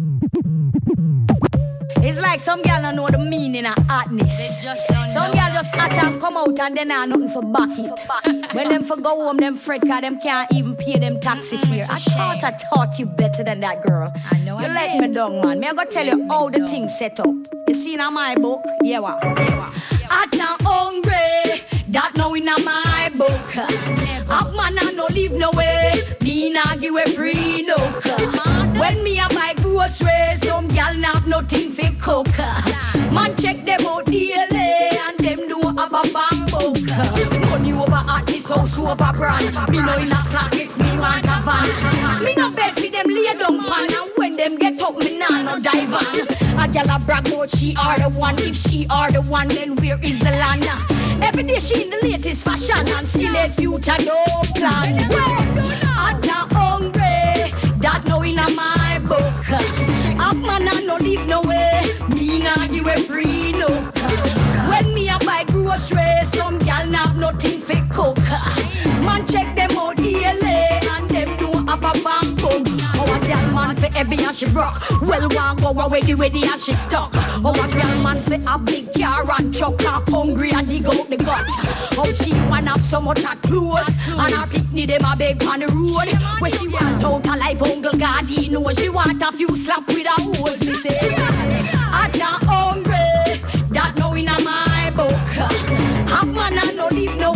It's 2.13 2.21
like 2.21 2.39
some 2.39 2.61
gal 2.61 2.79
don't 2.79 2.95
know 2.95 3.07
the 3.07 3.17
meaning 3.17 3.65
of 3.65 3.73
hotness. 3.89 4.61
Some 4.61 5.31
gal 5.31 5.51
just 5.51 5.73
hot 5.73 5.93
and 5.93 6.21
come 6.21 6.37
out 6.37 6.59
and 6.59 6.77
then 6.77 6.91
have 6.91 7.09
nothing 7.09 7.27
for 7.27 7.41
back 7.41 7.71
it. 7.71 8.53
when 8.55 8.69
them 8.69 8.83
for 8.83 8.97
go 8.97 9.25
home, 9.25 9.37
them 9.37 9.55
fret 9.55 9.81
cause 9.81 10.01
them 10.01 10.19
can't 10.21 10.47
even 10.53 10.75
pay 10.75 10.99
them 10.99 11.19
taxi 11.19 11.57
fare. 11.57 11.87
I 11.89 11.95
thought 11.95 12.43
I 12.43 12.51
taught 12.69 12.99
you 12.99 13.07
better 13.07 13.43
than 13.43 13.61
that 13.61 13.81
girl. 13.81 14.13
I 14.29 14.37
know 14.41 14.59
You 14.59 14.67
let 14.67 15.01
me 15.01 15.11
down, 15.11 15.41
man. 15.41 15.59
Me 15.59 15.67
I 15.67 15.73
go 15.73 15.85
tell 15.85 16.05
you 16.05 16.27
how 16.27 16.49
the 16.49 16.67
things 16.67 16.95
set 16.99 17.19
up. 17.19 17.33
You 17.67 17.73
see 17.73 17.95
in 17.95 18.13
my 18.13 18.35
book? 18.35 18.63
Yeah, 18.83 18.99
what? 18.99 19.19
Hot 19.23 20.33
and 20.33 20.61
hungry. 20.61 21.82
That 21.93 22.13
now 22.17 22.33
in 22.33 22.45
my 22.45 23.11
book. 23.15 23.57
Up 24.27 24.49
man 24.57 24.79
I 24.79 24.93
no 24.95 25.05
live 25.13 25.33
no 25.33 25.51
way. 25.53 25.93
Me 26.21 26.51
nah 26.51 26.75
give 26.75 26.95
a 26.95 27.07
free 27.11 27.63
look. 27.67 28.03
When 28.79 29.03
me 29.03 29.19
a 29.19 29.27
buy 29.29 29.53
groceries, 29.57 30.41
some 30.41 30.67
gal 30.69 30.95
nah 30.97 31.13
have 31.13 31.27
nothing 31.27 31.69
for 31.69 31.93
cook. 32.01 32.27
Man 33.13 33.35
check 33.37 33.57
them 33.63 33.85
out 33.85 34.05
daily 34.05 34.89
and 35.05 35.19
them 35.19 35.47
do 35.47 35.61
have 35.77 35.93
a 35.93 36.01
bank 36.11 37.32
this 38.43 38.55
house 38.55 38.77
over 38.79 39.17
brand. 39.17 39.71
Me 39.71 39.81
no 39.81 39.95
in 39.97 40.11
a 40.11 40.15
slack, 40.15 40.53
it's 40.53 40.77
me 40.77 40.97
want 40.97 41.25
a 41.25 41.39
van. 41.43 42.23
Me 42.23 42.33
no 42.35 42.51
bed 42.51 42.73
for 42.75 42.87
them 42.87 43.07
lay 43.07 43.33
down 43.33 43.63
pan 43.63 43.93
and 43.93 44.11
when 44.15 44.35
them 44.35 44.55
get 44.57 44.81
up, 44.81 44.97
me 44.97 45.17
nah 45.17 45.41
no 45.43 45.59
dive 45.59 45.93
on. 45.93 46.63
A 46.63 46.67
gal 46.67 46.89
a 46.89 46.99
brag 47.05 47.27
about 47.27 47.49
she 47.49 47.75
are 47.75 47.97
the 47.97 48.09
one. 48.17 48.35
If 48.39 48.55
she 48.55 48.85
are 48.89 49.11
the 49.11 49.21
one, 49.21 49.47
then 49.49 49.75
where 49.75 49.99
is 50.03 50.19
the 50.19 50.31
land? 50.31 50.65
Every 51.21 51.43
day 51.43 51.59
she 51.59 51.83
in 51.83 51.89
the 51.89 51.99
latest 52.03 52.43
fashion 52.43 52.87
and 52.87 53.07
she 53.07 53.29
let 53.29 53.55
future 53.55 53.97
no 54.05 54.23
plan. 54.55 54.97
I'm 55.95 56.19
not 56.21 56.51
hungry, 56.51 57.51
that 57.79 58.03
no 58.07 58.21
in 58.21 58.39
a 58.39 58.49
my 58.51 58.99
book. 59.03 59.19
Up 60.19 60.37
man 60.37 60.67
I 60.67 60.83
no 60.85 60.97
live 60.97 61.27
no 61.27 61.41
way, 61.41 61.83
me 62.09 62.43
nah 62.43 62.67
give 62.67 62.87
a 62.87 62.97
free 62.97 63.53
look. 63.53 63.93
When 64.67 64.93
me 64.93 65.09
a 65.09 65.17
buy 65.19 65.45
groceries, 65.47 66.29
some 66.33 66.57
gal 66.59 66.91
have 66.91 67.17
nothing 67.17 67.59
for 67.59 67.62
check 69.27 69.55
them 69.55 69.77
out 69.77 69.95
daily 69.95 70.39
eh? 70.43 70.79
and 70.97 71.09
them 71.09 71.37
do 71.37 71.51
have 71.67 71.83
a 71.83 71.93
bank 72.03 72.41
book. 72.41 72.63
Oh, 72.95 73.19
a 73.21 73.27
gal 73.27 73.51
man 73.51 73.75
for 73.75 73.89
every 73.97 74.17
and 74.17 74.35
she 74.35 74.45
broke. 74.47 74.75
Well, 75.01 75.27
one 75.29 75.57
go 75.57 75.69
away 75.69 76.01
the 76.01 76.15
way 76.15 76.29
the 76.29 76.43
and 76.43 76.61
she 76.61 76.73
stuck. 76.73 77.11
Oh, 77.43 77.51
a 77.51 77.67
gal 77.71 78.01
man 78.01 78.17
for 78.17 78.35
a 78.35 78.59
big 78.59 78.93
car 78.93 79.23
and 79.39 79.53
truck 79.53 79.83
up 79.85 80.09
hungry 80.09 80.51
and 80.51 80.67
dig 80.67 80.85
out 80.85 81.09
the 81.09 81.17
gut. 81.17 81.45
Oh, 81.97 82.11
she 82.13 82.31
want 82.49 82.67
have 82.67 82.81
so 82.81 83.01
much 83.01 83.21
her 83.23 83.35
clothes 83.37 83.89
and 84.07 84.33
her 84.33 84.47
picnic 84.47 84.87
them 84.87 85.05
a 85.05 85.15
beg 85.15 85.43
on 85.43 85.59
the 85.59 85.67
road. 85.67 86.09
Where 86.39 86.51
she 86.51 86.67
want 86.67 87.03
out 87.03 87.25
her 87.25 87.37
life, 87.37 87.61
Uncle 87.61 87.97
God, 87.97 88.25
he 88.25 88.49
know 88.49 88.69
she 88.71 88.89
want 88.89 89.21
a 89.21 89.31
few 89.31 89.55
slap 89.55 89.87
with 89.87 90.05
a 90.05 90.15
hose. 90.21 90.65
Me 90.65 90.73
say, 90.73 91.15
I'm 91.91 92.11
not 92.17 92.43
hungry, 92.43 93.39
that 93.69 93.93
no 93.97 94.13
in 94.13 94.25
my 94.25 94.91
book. 94.95 95.11
Half 96.09 96.27
man 96.27 96.57
I 96.57 96.73
no 96.75 96.87
live 96.87 97.17
no 97.17 97.31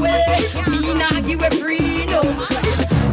give 1.27 1.41
a 1.41 1.51
free 1.51 2.05
no. 2.05 2.21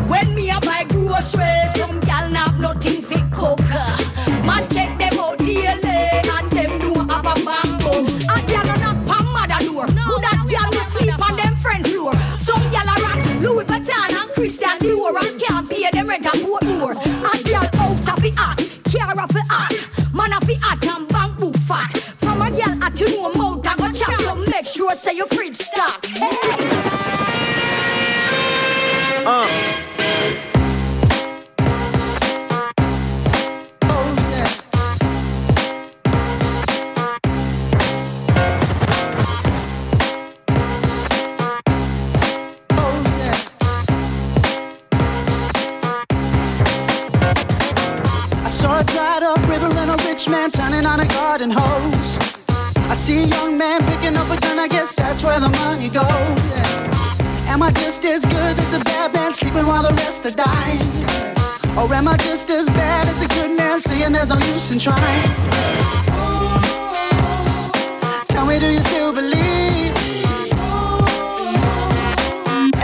When 0.06 0.34
me 0.34 0.48
a 0.50 0.60
buy 0.60 0.84
groceries, 0.88 1.74
some 1.74 1.98
gal 2.00 2.30
nah 2.30 2.46
have 2.46 2.60
nothing 2.60 3.02
for 3.02 3.18
cook. 3.34 3.58
Man 4.46 4.62
check 4.70 4.96
them 4.98 5.18
out 5.18 5.38
daily 5.38 5.66
and 5.66 6.48
them 6.54 6.78
do 6.78 6.94
have 7.10 7.26
a 7.26 7.34
bamboo. 7.44 8.06
A 8.30 8.36
gal 8.46 8.70
a 8.70 8.76
knock 8.78 9.10
on 9.10 9.26
mother 9.34 9.60
door. 9.66 9.86
Who 9.90 10.14
that 10.22 10.40
gal 10.48 10.70
will 10.70 10.88
sleep 10.94 11.18
on 11.28 11.36
them 11.36 11.56
friend 11.56 11.84
floor? 11.86 12.14
Some 12.38 12.62
gal 12.70 12.86
a 12.86 12.94
rock 13.02 13.20
Louis 13.42 13.64
Vuitton 13.64 14.14
and 14.14 14.30
Christian 14.34 14.78
Dior 14.78 15.18
and 15.18 15.40
can't 15.40 15.68
pay 15.68 15.90
them 15.90 16.06
rent 16.06 16.26
and 16.26 16.40
boat 16.42 16.64
more. 16.78 16.92
A 16.92 17.32
gal 17.42 17.66
house 17.74 18.06
a 18.06 18.14
fi 18.22 18.30
hot, 18.38 18.58
car 18.90 19.18
a 19.18 19.26
fi 19.26 19.42
hot, 19.50 19.74
man 20.14 20.32
a 20.32 20.38
fi 20.46 20.54
hot 20.62 20.86
and 20.86 21.08
bank 21.08 21.38
book 21.40 21.56
fat. 21.66 21.90
From 22.22 22.42
a 22.42 22.50
gal 22.50 22.80
at 22.80 23.00
you 23.00 23.08
know 23.16 23.32
mouth 23.34 23.66
a 23.66 23.76
go 23.76 23.90
chat, 23.90 24.14
so 24.20 24.36
make 24.36 24.66
sure 24.66 24.94
say 24.94 25.16
your 25.16 25.26
fridge 25.26 25.56
stock. 25.56 26.06
Hey. 26.06 27.13
Man 50.44 50.50
turning 50.50 50.86
on 50.86 51.00
a 51.00 51.06
garden 51.06 51.50
hose. 51.50 52.18
I 52.90 52.94
see 52.94 53.24
a 53.24 53.26
young 53.26 53.56
man 53.56 53.80
picking 53.90 54.16
up 54.16 54.28
a 54.28 54.38
gun, 54.40 54.58
I 54.58 54.68
guess 54.68 54.94
that's 54.94 55.22
where 55.24 55.40
the 55.40 55.48
money 55.48 55.88
goes. 55.88 56.40
yeah. 56.50 57.52
Am 57.52 57.62
I 57.62 57.70
just 57.72 58.04
as 58.04 58.24
good 58.24 58.58
as 58.58 58.74
a 58.74 58.80
bad 58.84 59.14
man 59.14 59.32
sleeping 59.32 59.66
while 59.66 59.82
the 59.82 59.94
rest 59.94 60.26
are 60.26 60.36
dying? 60.48 60.82
Or 61.78 61.92
am 61.94 62.08
I 62.08 62.16
just 62.18 62.50
as 62.50 62.66
bad 62.66 63.06
as 63.08 63.22
a 63.22 63.28
good 63.28 63.56
man 63.56 63.80
saying 63.80 64.12
there's 64.12 64.28
no 64.28 64.36
use 64.52 64.70
in 64.70 64.78
trying? 64.78 65.28
Tell 68.28 68.46
me, 68.46 68.58
do 68.58 68.68
you 68.68 68.82
still 68.82 69.12
believe 69.14 69.92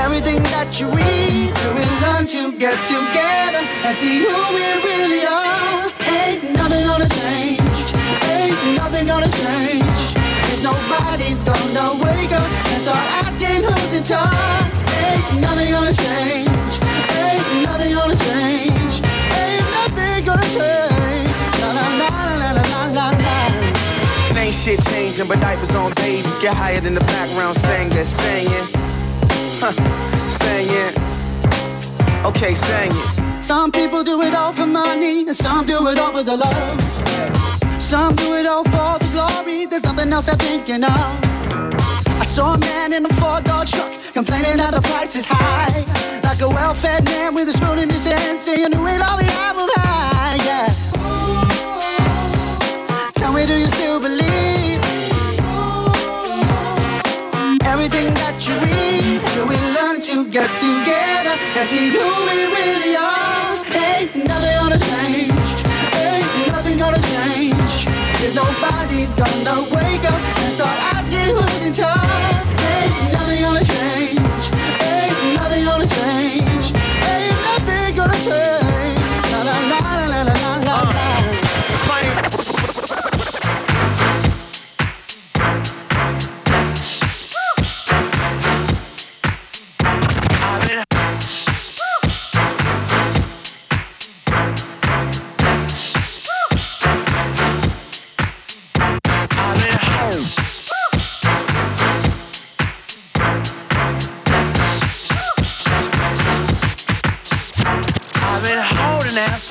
everything 0.05 0.41
that 0.55 0.69
you 0.79 0.87
read? 0.89 1.53
Do 1.61 1.69
we 1.77 1.85
learn 2.05 2.25
to 2.37 2.59
get 2.59 2.79
together 2.89 3.63
and 3.85 3.97
see 3.97 4.19
who 4.25 4.39
we 4.55 4.65
really 4.89 5.27
are? 5.27 5.90
Ain't 6.21 6.43
nothing 6.53 6.85
gonna 6.85 7.09
change. 7.09 7.89
Ain't 8.33 8.77
nothing 8.77 9.07
gonna 9.07 9.31
change. 9.43 10.01
Nobody's 10.63 11.43
gonna 11.43 11.87
wake 12.05 12.33
up 12.33 12.51
and 12.71 12.81
start 12.85 13.07
asking 13.25 13.63
who's 13.65 13.93
in 13.95 14.05
charge. 14.05 14.79
Ain't 15.01 15.41
nothing 15.41 15.71
gonna 15.71 15.95
change. 15.95 16.73
Ain't 17.21 17.65
nothing 17.67 17.93
gonna 17.95 18.17
change. 18.17 18.95
Ain't 19.41 19.67
nothing 19.77 20.25
gonna 20.29 20.49
change. 20.59 21.31
La 21.63 21.71
la 21.79 21.87
la 22.01 22.11
la 22.43 22.51
la 22.59 22.85
la 22.97 23.07
la. 23.11 23.31
Ain't 24.37 24.55
shit 24.55 24.81
changing, 24.91 25.29
but 25.29 25.41
diapers 25.41 25.75
on 25.75 25.93
babies 25.95 26.39
get 26.39 26.55
higher 26.57 26.81
than 26.81 26.95
the 26.95 27.05
background 27.15 27.57
singer 27.57 28.05
singing. 28.05 28.67
Huh, 29.63 29.73
singing. 30.15 30.95
Okay, 32.25 32.53
it. 32.53 33.20
Some 33.41 33.73
people 33.73 34.05
do 34.05 34.23
it 34.23 34.35
all 34.35 34.53
for 34.53 34.67
money, 34.67 35.27
and 35.27 35.37
some 35.37 35.67
do 35.67 35.89
it 35.89 35.99
all 35.99 36.13
for 36.13 36.23
the 36.23 36.37
love. 36.37 36.81
Some 37.81 38.15
do 38.15 38.35
it 38.35 38.47
all 38.47 38.65
for 38.65 38.99
the 39.01 39.09
glory. 39.13 39.67
There's 39.67 39.83
nothing 39.83 40.13
else 40.13 40.29
I'm 40.29 40.39
thinking 40.39 40.85
of. 40.85 40.91
I 42.23 42.25
saw 42.25 42.55
a 42.55 42.59
man 42.59 42.93
in 42.93 43.05
a 43.07 43.09
four-door 43.15 43.65
truck 43.65 43.91
complaining 44.13 44.59
that 44.59 44.73
the 44.73 44.81
price 44.81 45.17
is 45.17 45.27
high. 45.27 45.85
Like 46.23 46.41
a 46.43 46.49
well-fed 46.49 47.05
man 47.05 47.35
with 47.35 47.49
a 47.49 47.53
spoon 47.53 47.79
in 47.79 47.89
his 47.89 48.07
hand, 48.07 48.41
saying, 48.41 48.73
"Who 48.73 48.87
ate 48.87 49.03
all 49.03 49.17
the 49.17 49.27
apple 49.49 49.69
pie?" 49.75 50.39
Yeah. 50.49 50.69
Tell 53.15 53.33
me, 53.33 53.47
do 53.47 53.55
you 53.55 53.69
still 53.69 53.99
believe 54.01 54.81
everything 57.65 58.15
that 58.15 58.30
Do 59.35 59.47
we 59.47 59.57
learn 59.77 60.01
to 60.01 60.31
get 60.31 60.49
together 60.59 61.35
and 61.59 61.69
see 61.69 61.91
who 61.91 62.07
we 62.27 62.39
really 62.57 62.97
are? 62.97 63.61
Ain't 63.75 64.17
nothing 64.25 64.57
gonna 64.59 64.79
change. 64.79 65.57
Ain't 65.95 66.53
nothing 66.53 66.79
gonna 66.79 67.03
change. 67.15 67.87
If 68.25 68.35
nobody's 68.35 69.13
gonna 69.15 69.63
wake 69.75 70.05
up 70.05 70.21
and 70.41 70.53
start 70.57 70.79
asking 70.95 71.35
who's 71.37 71.67
in 71.67 71.73
charge. 71.73 72.60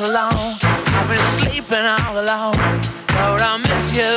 So 0.05 0.13
long. 0.13 0.55
I've 0.61 1.07
been 1.09 1.17
sleeping 1.35 1.85
all 1.85 2.13
alone. 2.13 2.55
Lord, 3.19 3.41
I 3.41 3.57
miss 3.57 3.85
you. 3.97 4.15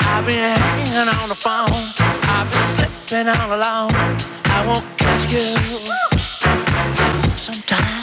I've 0.00 0.24
been 0.26 0.56
hanging 0.56 1.08
on 1.18 1.28
the 1.28 1.34
phone. 1.34 1.82
I've 2.34 2.48
been 2.52 2.66
slipping 2.74 3.28
all 3.28 3.50
alone. 3.52 3.90
I 4.44 4.64
won't 4.64 4.86
kiss 4.96 5.32
you. 5.32 5.56
Sometimes. 7.36 7.95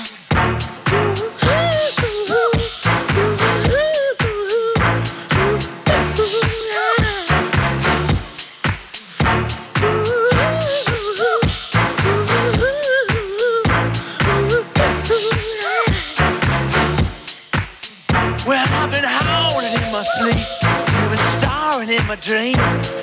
My 22.14 22.20
dreams. 22.22 22.60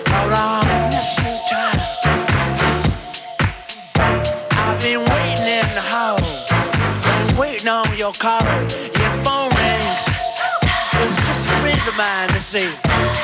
Hold 0.06 0.32
on, 0.34 0.64
miss 0.90 1.18
you, 1.18 1.34
child. 1.50 1.80
I've 4.52 4.80
been 4.80 5.00
waiting 5.00 5.46
in 5.46 5.66
the 5.74 5.82
hall. 5.82 6.18
Been 7.02 7.36
waiting 7.36 7.68
on 7.68 7.96
your 7.96 8.12
call. 8.12 8.44
Your 9.02 9.14
phone 9.24 9.50
rings. 9.58 10.04
It's 11.02 11.26
just 11.26 11.46
a 11.46 11.56
friend 11.58 11.80
of 11.88 11.96
mine 11.96 12.28
to 12.28 12.40
see. 12.40 13.19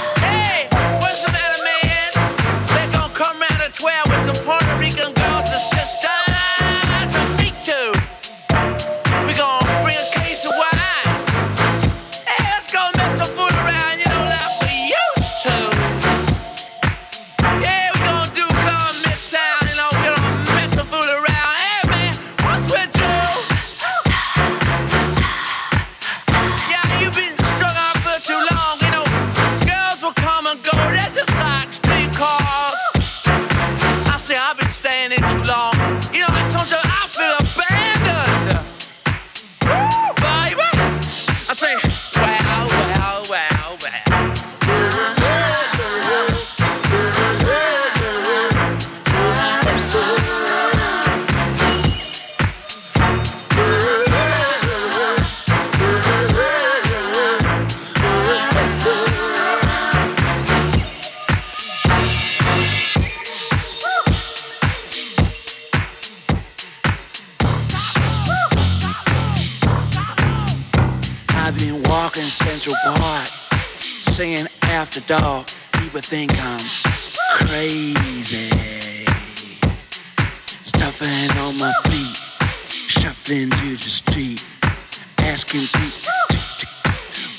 Singing 74.16 74.48
after 74.62 75.00
dark. 75.00 75.46
People 75.72 76.00
think 76.00 76.32
I'm 76.42 76.58
crazy. 77.36 78.48
Stuffing 80.62 81.30
on 81.38 81.58
my 81.58 81.70
feet, 81.90 82.16
shuffling 82.70 83.50
through 83.50 83.76
the 83.76 83.90
street, 83.90 84.42
asking 85.18 85.66
people, 85.66 86.14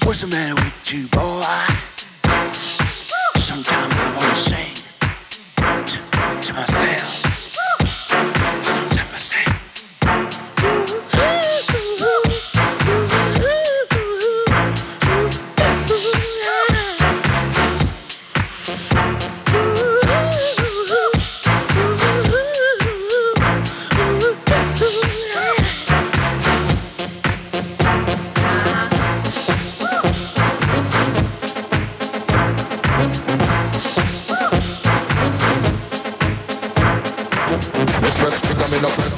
what's 0.04 0.22
the 0.22 0.28
matter 0.28 0.54
with 0.54 0.94
you, 0.94 1.08
boy? 1.08 1.42
Sometimes 3.38 3.94
I 3.96 4.18
wanna 4.20 4.36
sing 4.36 4.67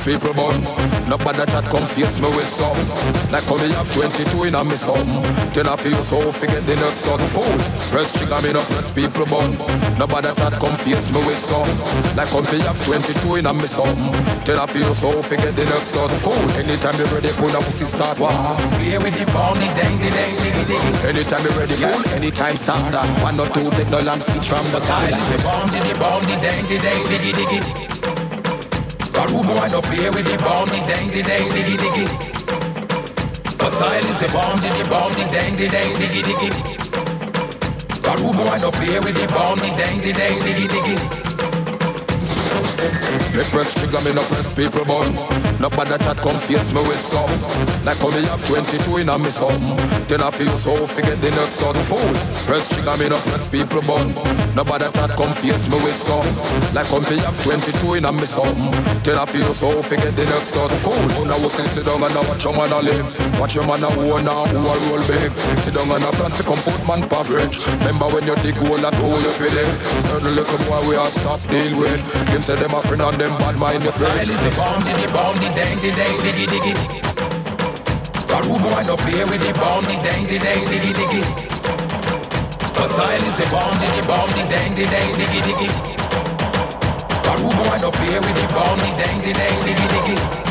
Me 0.10 0.18
press 0.18 0.34
no 0.34 0.50
people. 0.50 0.50
Nobody 1.06 1.46
chat 1.46 1.66
come 1.70 1.86
face 1.86 2.18
me 2.18 2.30
with 2.34 2.50
some. 2.50 2.74
Like 3.30 3.46
how 3.46 3.62
me 3.62 3.70
have 3.78 3.94
22 3.94 4.50
in 4.50 4.56
a 4.56 4.64
me 4.64 4.74
some. 4.74 4.98
Then 5.54 5.70
I 5.70 5.76
feel 5.76 6.02
so 6.02 6.18
forget 6.32 6.66
the 6.66 6.76
next 6.82 7.06
of 7.06 7.22
food. 7.30 7.62
Press 7.94 8.14
trigger 8.18 8.42
me 8.42 8.54
no 8.54 8.62
press 8.74 8.90
people 8.90 9.30
bun. 9.30 9.54
Nobody 10.02 10.34
chat 10.34 10.54
come 10.58 10.74
face 10.82 11.14
me 11.14 11.22
with 11.30 11.38
some. 11.38 11.70
Like 12.18 12.30
how 12.34 12.42
me 12.42 12.58
have 12.66 12.80
22 12.86 13.36
in 13.38 13.46
a 13.46 13.54
me 13.54 13.70
some. 13.70 13.94
Then 14.50 14.58
I 14.58 14.66
feel 14.66 14.94
so 14.98 15.14
forget 15.22 15.54
the 15.54 15.66
next 15.78 15.94
of 15.94 16.10
food. 16.26 16.42
Anytime 16.58 16.98
you 16.98 17.06
ready, 17.14 17.30
pull 17.38 17.54
up 17.54 17.62
pussy 17.70 17.86
start 17.86 18.18
wah. 18.18 18.34
Play 18.82 18.98
with 18.98 19.14
the 19.14 19.30
bounty, 19.30 19.70
dang, 19.78 19.94
dang, 19.94 20.10
dang, 20.10 20.34
diggy, 20.42 20.64
diggy. 20.74 20.90
Anytime 21.06 21.46
you 21.46 21.54
ready, 21.54 21.78
fool. 21.78 22.02
Anytime 22.18 22.58
start 22.58 22.82
start. 22.82 23.06
One 23.22 23.38
or 23.38 23.46
two, 23.54 23.70
take 23.78 23.94
no 23.94 24.02
long 24.02 24.22
speech 24.26 24.50
from 24.50 24.66
the 24.74 24.82
sky. 24.82 25.06
The 25.06 25.38
bounty, 25.46 25.78
the 25.86 25.94
bounty, 26.02 26.34
dang, 26.42 26.66
dang, 26.66 26.82
dang, 26.82 27.02
diggy, 27.06 27.32
diggy. 27.38 28.29
Rude 29.28 29.48
boy 29.48 29.68
no 29.68 29.82
play 29.82 30.10
with 30.10 30.26
the 30.26 30.38
bounty, 30.44 30.80
dang, 30.88 31.10
dang, 31.12 31.24
dang, 31.28 31.50
diggy, 31.52 31.76
diggy. 31.76 32.06
The 33.58 33.70
style 33.70 34.06
is 34.06 34.18
the 34.18 34.28
bounty, 34.32 34.70
the 34.70 34.88
bounty, 34.90 35.24
dang, 35.28 35.56
dang, 35.58 35.72
dang, 35.72 35.94
diggy, 36.00 36.22
diggy. 36.24 36.50
Rude 38.16 38.38
boy 38.38 38.58
no 38.60 38.72
play 38.72 39.00
with 39.00 39.16
the 39.16 39.28
bounty, 39.34 39.70
dang, 39.76 40.00
dang, 40.00 40.16
dang, 40.16 40.40
diggy, 40.40 40.68
diggy. 40.68 40.96
Me 43.36 43.44
press 43.54 43.74
trigger, 43.74 44.02
me 44.02 44.14
no 44.14 44.24
press 44.26 44.52
people 44.54 44.86
bun. 44.86 45.14
Nobody 45.60 45.98
chat 46.02 46.18
come 46.18 46.40
face 46.40 46.74
me 46.74 46.82
with 46.82 47.00
some. 47.00 47.30
Like 47.86 48.00
how 48.02 48.10
me 48.10 48.26
have 48.26 48.42
22 48.48 48.98
in 48.98 49.10
a 49.10 49.18
me 49.20 49.30
some. 49.30 49.54
Then 50.08 50.24
I 50.24 50.32
feel 50.32 50.56
so 50.58 50.76
forget 50.76 51.20
the 51.22 51.30
next 51.38 51.62
of 51.62 51.78
fool. 51.86 52.10
Press 52.50 52.70
trigger, 52.74 52.96
me 52.98 53.10
no 53.10 53.18
press 53.30 53.48
people 53.48 53.82
bun. 53.86 54.16
Nobody 54.56 54.90
chat 54.98 55.12
come 55.14 55.34
face 55.34 55.70
me 55.70 55.78
with 55.86 55.96
some. 55.96 56.26
Like 56.74 56.90
how 56.90 57.00
me 57.06 57.22
have 57.22 57.38
22 57.44 58.02
in 58.02 58.06
a 58.06 58.12
me 58.12 58.26
some. 58.26 58.50
Then 59.06 59.22
I 59.22 59.26
feel 59.26 59.54
so 59.54 59.70
forget 59.82 60.16
the 60.16 60.26
next 60.26 60.58
of 60.58 60.72
fool. 60.82 60.98
Now 61.30 61.38
we 61.38 61.50
sit 61.50 61.86
down 61.86 62.02
and 62.02 62.14
now 62.16 62.26
watch 62.26 62.44
your 62.44 62.58
man 62.58 62.74
a 62.74 62.82
live. 62.82 63.10
Watch 63.40 63.56
your 63.56 63.68
man 63.70 63.84
a 63.86 63.90
own 63.94 64.26
now 64.26 64.50
who 64.50 64.58
a 64.58 64.74
roll 64.90 65.04
big. 65.06 65.32
Sit 65.62 65.78
down 65.78 65.92
and 65.92 66.04
a 66.04 66.12
plan 66.18 66.32
to 66.34 66.44
come 66.44 66.60
put 66.66 66.82
man 66.88 67.06
fridge. 67.24 67.62
Remember 67.86 68.08
when 68.10 68.26
you 68.26 68.36
dig 68.42 68.58
hole 68.58 68.82
that 68.82 68.96
hole 68.98 69.22
you 69.22 69.34
feel 69.38 69.54
it. 69.54 69.70
Certain 70.02 70.34
little 70.34 70.60
boy 70.66 70.82
we 70.90 70.96
are 70.96 71.12
stop 71.12 71.40
deal 71.52 71.78
with. 71.78 72.00
Them 72.34 72.42
say 72.42 72.56
them 72.56 72.74
a 72.74 72.82
friend 72.82 73.04
and 73.04 73.19
them 73.20 73.38
bad 73.38 73.58
mind 73.60 73.82
the 73.82 73.92
style 73.92 74.30
is 74.30 74.40
the 74.48 74.52
bounty, 74.56 74.94
the 74.96 75.08
bounty, 75.12 75.48
dang, 75.52 75.78
the 75.84 75.92
dang, 75.92 76.18
diggy, 76.24 76.48
diggy. 76.48 76.74
Rude 78.48 78.64
boy 78.64 78.84
no 78.88 78.96
play 78.96 79.24
with 79.26 79.42
the 79.44 79.52
bounty, 79.60 79.96
dang, 80.00 80.24
the 80.24 80.40
dang, 80.40 80.64
diggy, 80.72 80.94
diggy. 80.96 81.22
The 82.64 82.88
style 82.88 83.24
is 83.28 83.36
the 83.36 83.46
bounty, 83.52 83.88
the 84.00 84.04
bounty, 84.08 84.44
dang, 84.48 84.74
the 84.74 84.86
dang, 84.88 85.12
diggy, 85.20 85.42
diggy. 85.48 85.70
Rude 87.44 87.58
boy 87.60 87.78
no 87.84 87.92
play 87.92 88.20
with 88.24 88.36
the 88.40 88.48
bounty, 88.56 88.90
dang, 88.96 89.20
the 89.20 89.34
dang, 89.34 89.60
diggy, 89.68 89.88
diggy. 89.94 90.50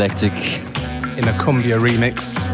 Intergalactic. 0.00 0.70
in 1.18 1.28
a 1.28 1.32
Cumbia 1.32 1.76
remix. 1.78 2.48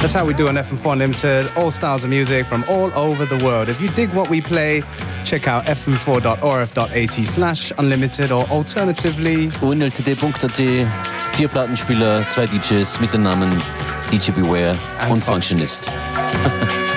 That's 0.00 0.12
how 0.14 0.24
we 0.24 0.34
do 0.34 0.48
on 0.48 0.56
FM4 0.56 0.92
Unlimited. 0.92 1.46
All 1.56 1.70
styles 1.70 2.02
of 2.02 2.10
music 2.10 2.46
from 2.46 2.64
all 2.68 2.92
over 2.94 3.24
the 3.26 3.44
world. 3.44 3.68
If 3.68 3.80
you 3.80 3.88
dig 3.90 4.12
what 4.14 4.28
we 4.28 4.40
play, 4.40 4.82
check 5.24 5.46
out 5.46 5.64
fm4.orf.at 5.66 7.10
slash 7.10 7.72
unlimited 7.78 8.32
or 8.32 8.44
alternatively 8.50 9.48
unltd.at, 9.60 10.86
vier 11.36 11.48
Plattenspieler, 11.48 12.26
zwei 12.26 12.46
DJs 12.46 13.00
mit 13.00 13.12
den 13.12 13.22
Namen 13.22 13.50
DJ 14.10 14.32
Beware 14.32 14.76
und 15.08 15.22
Functionist. 15.22 15.90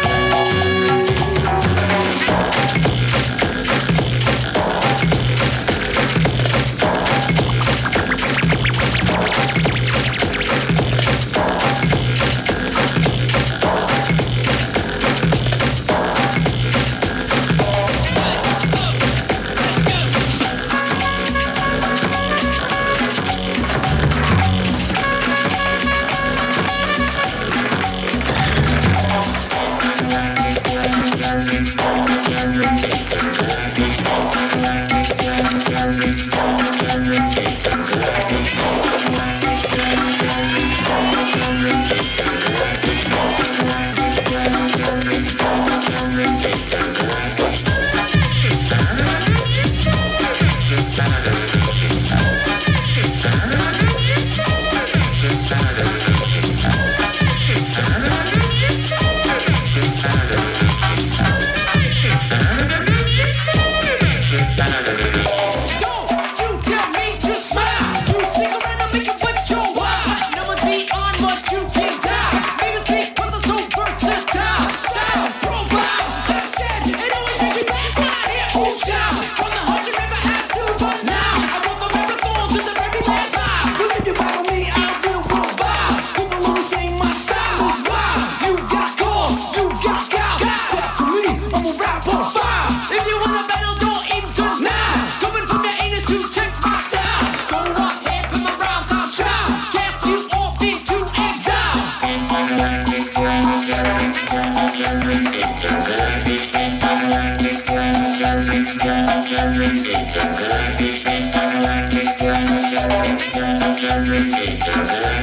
Every 113.93 114.23
day, 114.31 115.20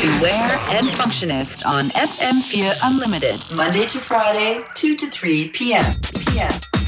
Beware 0.00 0.58
and 0.76 0.86
Functionist 0.88 1.64
on 1.66 1.88
FM4 1.90 2.74
Unlimited, 2.84 3.40
Monday 3.56 3.86
to 3.86 3.98
Friday, 3.98 4.62
2 4.74 4.96
to 4.96 5.06
3 5.10 5.48
p.m. 5.48 5.92
p.m. 6.26 6.79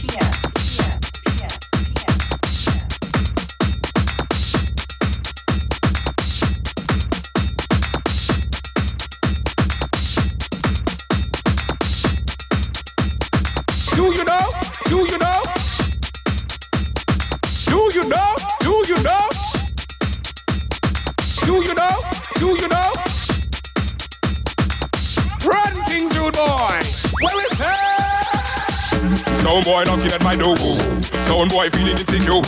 Sound 29.53 29.67
boy 29.67 29.85
knocking 29.85 30.11
at 30.11 30.25
my 30.25 30.35
door. 30.35 30.57
Sound 30.57 31.51
boy 31.51 31.69
feeling 31.69 31.93
insecure. 31.93 32.41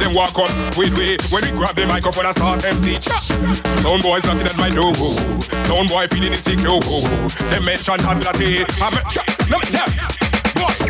Then 0.00 0.14
walk 0.14 0.38
on, 0.38 0.48
wait, 0.74 0.96
wait. 0.96 1.22
When 1.30 1.44
we 1.44 1.50
grab 1.52 1.76
the 1.76 1.84
microphone 1.86 2.24
I 2.24 2.30
start 2.30 2.64
MC. 2.64 2.94
Chop. 2.94 3.20
Sound 3.84 4.02
boys 4.02 4.24
knocking 4.24 4.46
at 4.46 4.56
my 4.56 4.70
door. 4.70 4.94
Sound 5.68 5.90
boy 5.90 6.08
feeling 6.08 6.32
insecure. 6.32 6.80
Them 7.50 7.64
mention 7.66 8.00
hot 8.00 8.24
latte. 8.24 8.64
I'm 8.80 8.96
a 8.96 9.02
chop. 9.12 9.28
No, 9.50 10.09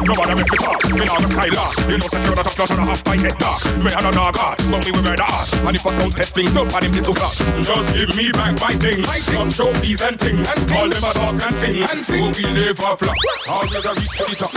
no. 0.05 0.15
Nobody 0.15 0.35
make 0.35 0.51
me 0.51 0.59
talk. 0.59 0.81
Me 0.85 1.05
go 1.07 1.17
style 1.29 1.59
off. 1.59 1.75
You 1.91 1.99
know, 1.99 2.09
say 2.09 2.23
you're 2.25 2.41
a 2.41 2.45
flush 2.45 2.71
and 2.71 2.81
a 2.81 2.85
half 2.85 3.07
my 3.07 3.17
head 3.17 3.37
dark. 3.39 3.61
Me 3.81 3.91
and 3.93 4.07
a 4.07 4.11
dog 4.13 4.37
art, 4.39 4.59
but 4.71 4.85
we 4.85 4.93
murder 4.93 5.25
art. 5.25 5.49
And 5.67 5.77
if 5.77 5.85
a 5.85 5.91
sound 5.93 6.13
test 6.17 6.35
things 6.35 6.57
up, 6.57 6.73
and 6.75 6.85
him 6.85 6.93
this 6.93 7.07
class. 7.07 7.37
Just 7.61 7.87
give 7.95 8.17
me 8.17 8.33
back 8.33 8.55
my 8.61 8.75
thing. 8.77 9.01
My 9.07 9.21
thing. 9.21 9.51
Some 9.51 9.75
and 9.75 10.17
things. 10.21 10.47
And 10.49 10.61
All 10.73 10.89
them 10.89 11.05
a 11.05 11.11
talk 11.13 11.37
and 11.41 11.57
sing. 11.57 11.83
And 11.85 12.05
sing. 12.05 12.25
Who 12.25 12.31
will 12.31 12.55
never 12.55 12.97
flop. 12.97 13.17
All 13.51 13.65
you 13.67 13.81
gotta 13.81 13.93
reach 13.99 14.15
to 14.17 14.25
the 14.29 14.37
top. 14.37 14.53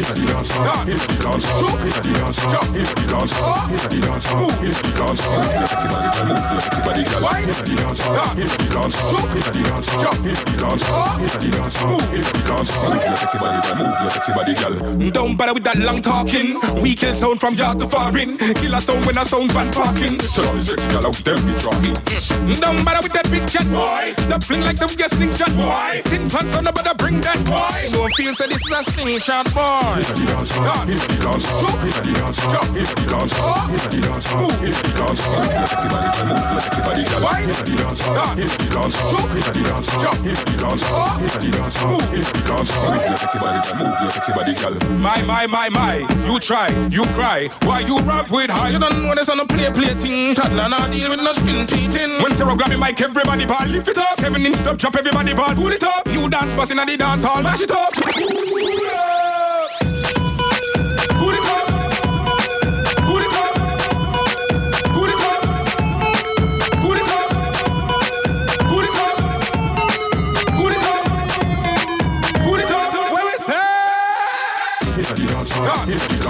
It's 0.00 0.10
the 0.14 0.24
dance 0.26 0.50
hall. 0.54 0.86
It's 0.88 1.04
the 1.06 1.16
dance 1.20 1.44
hall. 1.44 1.76
It's 1.80 1.98
the 2.00 2.10
dance 2.10 2.38
hall. 2.38 2.66
It's 2.74 2.92
the 2.94 3.04
dance 3.10 3.32
hall. 3.34 3.66
It's 3.70 3.84
the 3.90 3.98
dance 4.00 4.24
hall. 4.26 4.50
It's 4.60 4.78
the 4.80 4.90
dance 4.96 5.20
hall. 5.20 5.40
Move 5.40 5.54
your 5.54 5.66
sexy 5.66 5.88
body, 5.90 6.08
girl. 6.10 6.26
Move 6.30 6.46
your 6.50 6.60
sexy 6.60 6.80
body, 6.80 7.02
girl. 7.04 7.26
It's 7.40 7.60
the 7.60 7.74
dance 7.76 8.00
hall. 8.00 8.32
It's 8.38 8.54
the 8.56 8.66
dance 8.70 8.96
hall. 9.00 9.26
It's 9.30 9.48
the 9.50 9.60
dance 9.60 9.88
hall. 9.90 10.16
It's 10.24 10.42
the 10.44 10.56
dance 10.56 10.82
hall. 10.86 11.14
It's 11.20 11.34
the 11.36 11.48
dance 11.50 11.76
hall. 11.78 12.00
It's 12.10 12.28
the 12.32 12.40
dance 12.46 12.70
hall. 12.70 12.90
Move 12.90 13.04
your 13.04 13.16
sexy 13.16 13.38
body, 13.38 13.58
girl. 13.60 13.76
Move 13.76 14.00
your 14.00 14.10
sexy 14.10 14.32
body, 14.32 14.54
girl. 14.54 14.79
Don't 14.80 15.36
bother 15.36 15.52
with 15.52 15.64
that 15.64 15.76
long 15.76 16.00
talking. 16.00 16.56
We 16.80 16.94
kill 16.94 17.12
sound 17.12 17.40
from 17.40 17.54
yard 17.54 17.78
to 17.80 17.86
foreign. 17.86 18.38
Kill 18.38 18.74
a 18.74 18.80
sound 18.80 19.04
when 19.04 19.18
a 19.18 19.24
sound 19.24 19.52
van 19.52 19.70
parking. 19.72 20.18
So 20.20 20.40
the 20.40 20.60
sexy 20.60 20.88
girl 20.88 21.06
out 21.06 21.20
them 21.20 21.36
be 21.44 21.52
talking. 21.60 21.94
Don't 22.60 22.80
bother 22.84 23.04
with 23.04 23.12
that 23.12 23.28
big 23.28 23.44
chat 23.44 23.68
boy. 23.68 24.16
That 24.32 24.40
fling 24.42 24.64
like 24.64 24.80
them 24.80 24.88
guessing 24.96 25.32
chat 25.36 25.52
boy. 25.52 26.00
Tin 26.08 26.32
pants 26.32 26.56
on 26.56 26.64
nobody 26.64 26.92
bring 26.96 27.20
that 27.20 27.36
boy. 27.44 27.92
No 27.92 28.08
feel 28.16 28.32
say 28.32 28.48
this 28.48 28.64
is 28.64 28.72
a 28.72 28.80
sting 28.88 29.20
shot 29.20 29.44
boy. 29.52 30.00
It's 30.00 30.16
the 30.16 30.24
dance 30.24 30.52
hall. 30.56 30.88
It's 30.88 31.04
the 31.04 31.16
dance 31.20 31.44
hall. 31.44 31.76
It's 31.84 32.00
the 32.00 32.12
dance 32.16 32.40
hall. 32.40 32.64
It's 32.72 32.92
the 32.96 33.04
dance 33.04 33.36
hall. 33.36 33.68
It's 33.68 33.84
the 33.84 34.00
dance 34.00 34.24
hall. 34.24 34.48
It's 34.64 34.80
the 34.80 34.88
dance 34.96 35.20
hall. 35.20 35.44
Move 35.44 35.60
your 35.60 35.68
sexy 35.68 35.88
body, 35.92 36.08
girl. 36.08 36.24
Move 36.24 36.48
your 36.48 36.60
sexy 36.64 36.80
body, 36.80 37.04
girl. 37.04 37.28
It's 37.44 37.60
the 37.68 37.74
dance 37.76 38.00
hall. 38.00 38.32
It's 38.40 38.56
the 38.56 38.68
dance 38.72 38.96
hall. 38.96 39.28
It's 39.36 39.48
the 39.52 39.60
dance 39.60 39.92
hall. 39.92 40.16
It's 40.24 40.40
the 40.40 40.56
dance 40.56 40.82
hall. 40.88 41.20
It's 41.20 41.36
the 41.36 41.48
dance 41.52 41.76
hall. 41.76 42.00
It's 42.16 42.28
the 42.32 42.40
dance 42.48 42.70
hall. 42.72 42.88
Move 42.90 43.04
your 43.04 43.20
sexy 43.20 43.38
body, 43.44 43.60
girl. 43.60 43.76
Move 43.76 44.00
your 44.00 44.10
sexy 44.16 44.32
body, 44.32 44.54
girl. 44.56 44.69
My, 45.00 45.22
my, 45.22 45.46
my, 45.46 45.68
my. 45.68 45.96
You 46.26 46.38
try, 46.38 46.68
you 46.88 47.04
cry. 47.16 47.48
Why 47.62 47.80
you 47.80 47.98
rap 48.00 48.30
with 48.30 48.50
high? 48.50 48.70
You 48.70 48.78
don't 48.78 49.02
know 49.02 49.14
this 49.14 49.28
on 49.28 49.40
a 49.40 49.46
play, 49.46 49.70
play 49.70 49.94
thing. 49.94 50.34
Toddler 50.34 50.68
not 50.68 50.90
deal 50.90 51.10
with 51.10 51.20
no 51.20 51.32
skin 51.32 51.66
teething. 51.66 52.22
When 52.22 52.34
Sarah 52.34 52.56
grab 52.56 52.70
the 52.70 52.78
mic, 52.78 53.00
everybody 53.00 53.46
ball. 53.46 53.66
Lift 53.66 53.88
it 53.88 53.98
up. 53.98 54.16
Seven 54.16 54.44
inch 54.44 54.56
stop, 54.56 54.78
drop 54.78 54.96
everybody 54.96 55.34
ball. 55.34 55.54
Pull 55.54 55.72
it 55.72 55.82
up. 55.82 56.06
New 56.06 56.28
dance 56.28 56.52
busting 56.54 56.78
at 56.78 56.86
the 56.88 56.96
dance 56.96 57.24
hall. 57.24 57.42
Mash 57.42 57.62
it 57.62 57.70
up. 57.70 59.29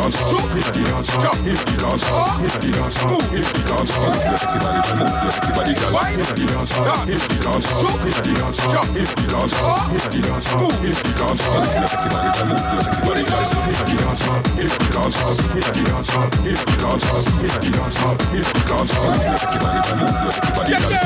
Dance 0.01 0.17
hall. 0.17 0.41
It's 0.57 0.71
the 0.73 0.81
dance 0.81 1.11
hall. 1.13 1.37
It's 1.45 1.61
the 1.65 1.77
dance. 1.77 2.05
It's 2.41 2.57
the 2.57 2.71
dance 2.73 2.97
hall. 2.97 3.21
It's 3.37 3.51
the 3.53 3.61
dance. 3.69 3.93
Move 4.01 4.25
your 4.25 4.39
sexy 4.41 4.59
body. 4.61 4.81
Move 4.97 5.13
your 5.21 5.33
sexy 5.33 5.53
body, 5.53 5.75
girl. 5.77 5.93
It's 6.17 6.33
the 6.33 6.45
dance 6.49 6.73
hall. 6.73 7.05
It's 7.05 7.27
the 7.29 7.37
dance 7.45 7.69
hall. 7.69 8.01
It's 8.01 8.21
the 8.21 8.33
dance 8.33 8.61
hall. 8.65 9.85
It's 9.93 10.09
the 10.09 10.21
dance. 10.21 10.41
It's 10.41 10.41
the 10.41 10.41
dance 10.41 10.57
hall. 10.61 10.81
It's 10.81 10.97
the 11.05 11.17
dance. 11.21 11.37
Move 11.37 11.77
your 11.77 11.89
sexy 11.91 12.09
body. 12.09 12.33
Move 12.49 12.65
your 12.71 12.81
sexy 12.81 13.01
body, 13.05 13.23
girl. 13.29 13.45
It's 13.69 13.83
the 13.85 13.95
dance. 14.01 14.25
It's 14.57 14.73
the 14.81 14.89
dance. 14.91 15.21
It's 15.21 15.69
the 15.69 15.83
dance. 15.85 16.09
It's 16.49 16.65
the 16.65 16.81
dance. 16.81 17.05
It's 17.45 17.61
the 17.61 17.69
dance. 17.77 18.01
It's 18.33 18.49
the 18.49 18.61
dance. 18.65 18.93
Move 18.97 19.21
your 19.21 19.37
sexy 19.37 19.59
body. 19.61 19.85
Move 20.01 20.17
your 20.17 20.33
sexy 20.33 20.53
body, 20.57 20.73
girl. 20.81 20.97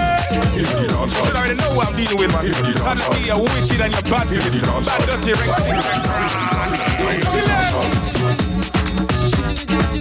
It's 0.54 0.70
the 0.70 0.87
dance. 0.87 1.18
You 1.18 1.35
already 1.35 1.57
know 1.59 1.74
what 1.74 1.90
I'm 1.90 1.98
dealing 1.98 2.18
with, 2.18 2.30
man. 2.30 2.46
It's 2.46 2.62
the 2.62 2.70
dance 2.78 3.02
hall. 3.02 3.18
You're 3.18 3.42
wicked 3.42 3.80
and 3.83 3.90
you're 3.90 4.07
bad. 4.07 4.30
Dance. 4.30 4.87
Bad, 4.87 5.02
dirty, 5.02 5.35
reckless 5.35 5.83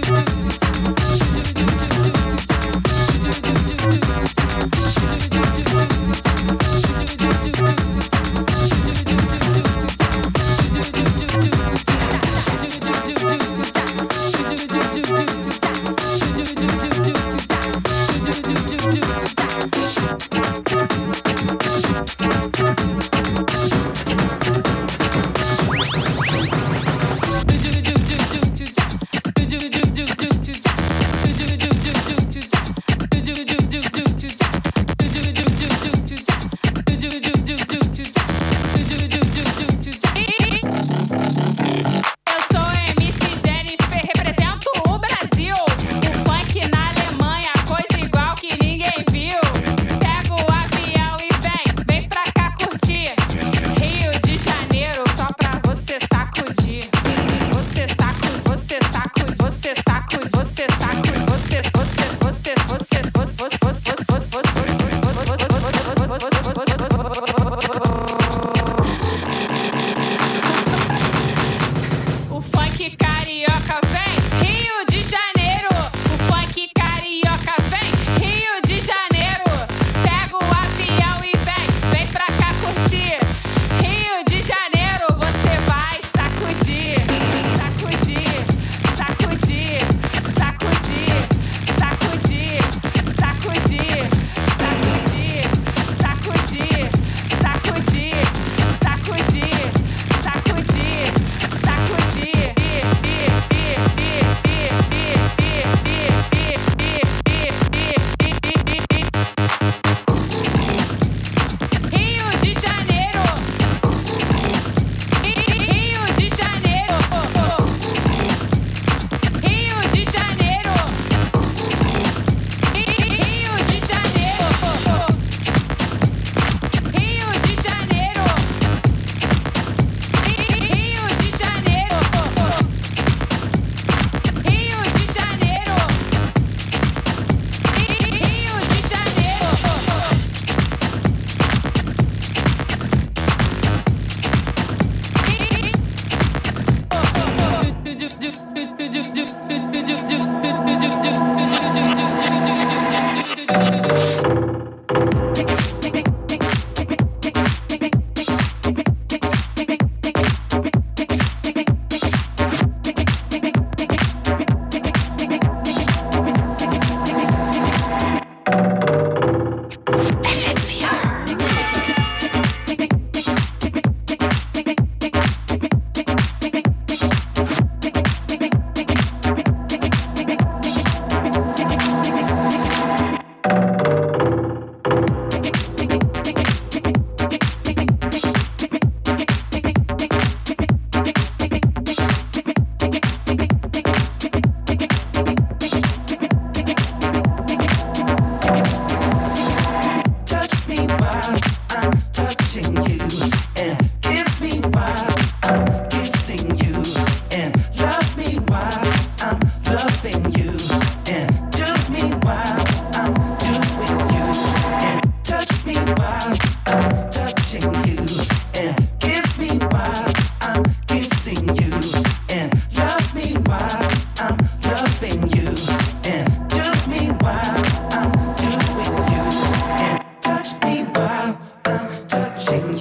do 0.00 0.58
do. 0.58 0.73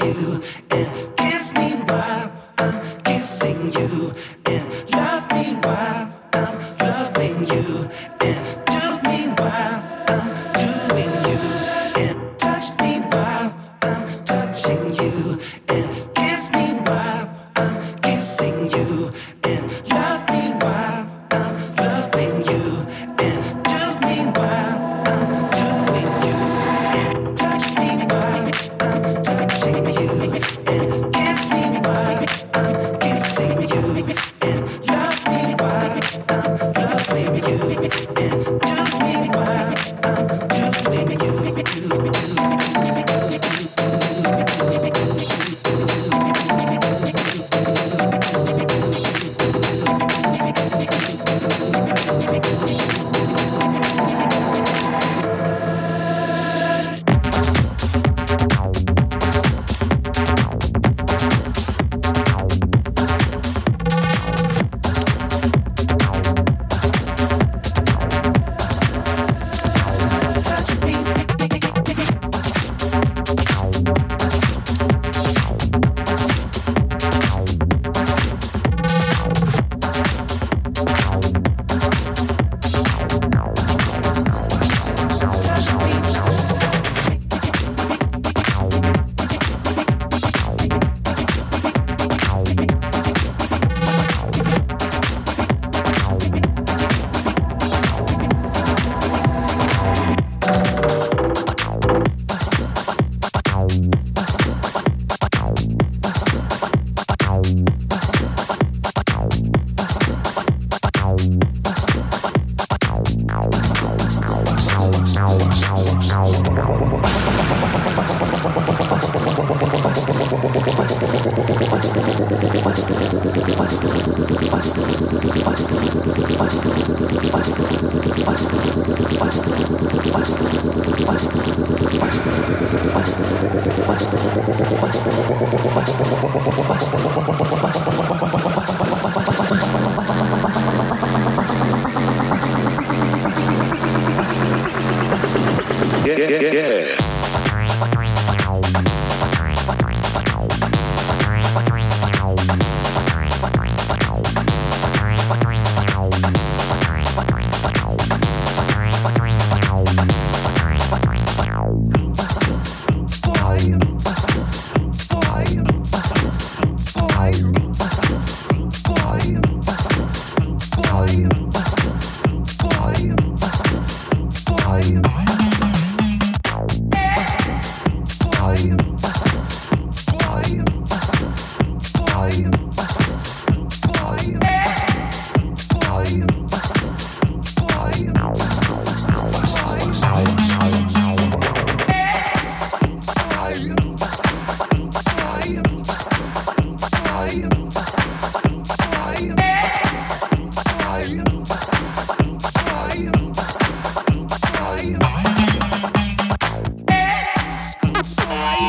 you. 0.06 1.03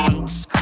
Big, 0.05 0.54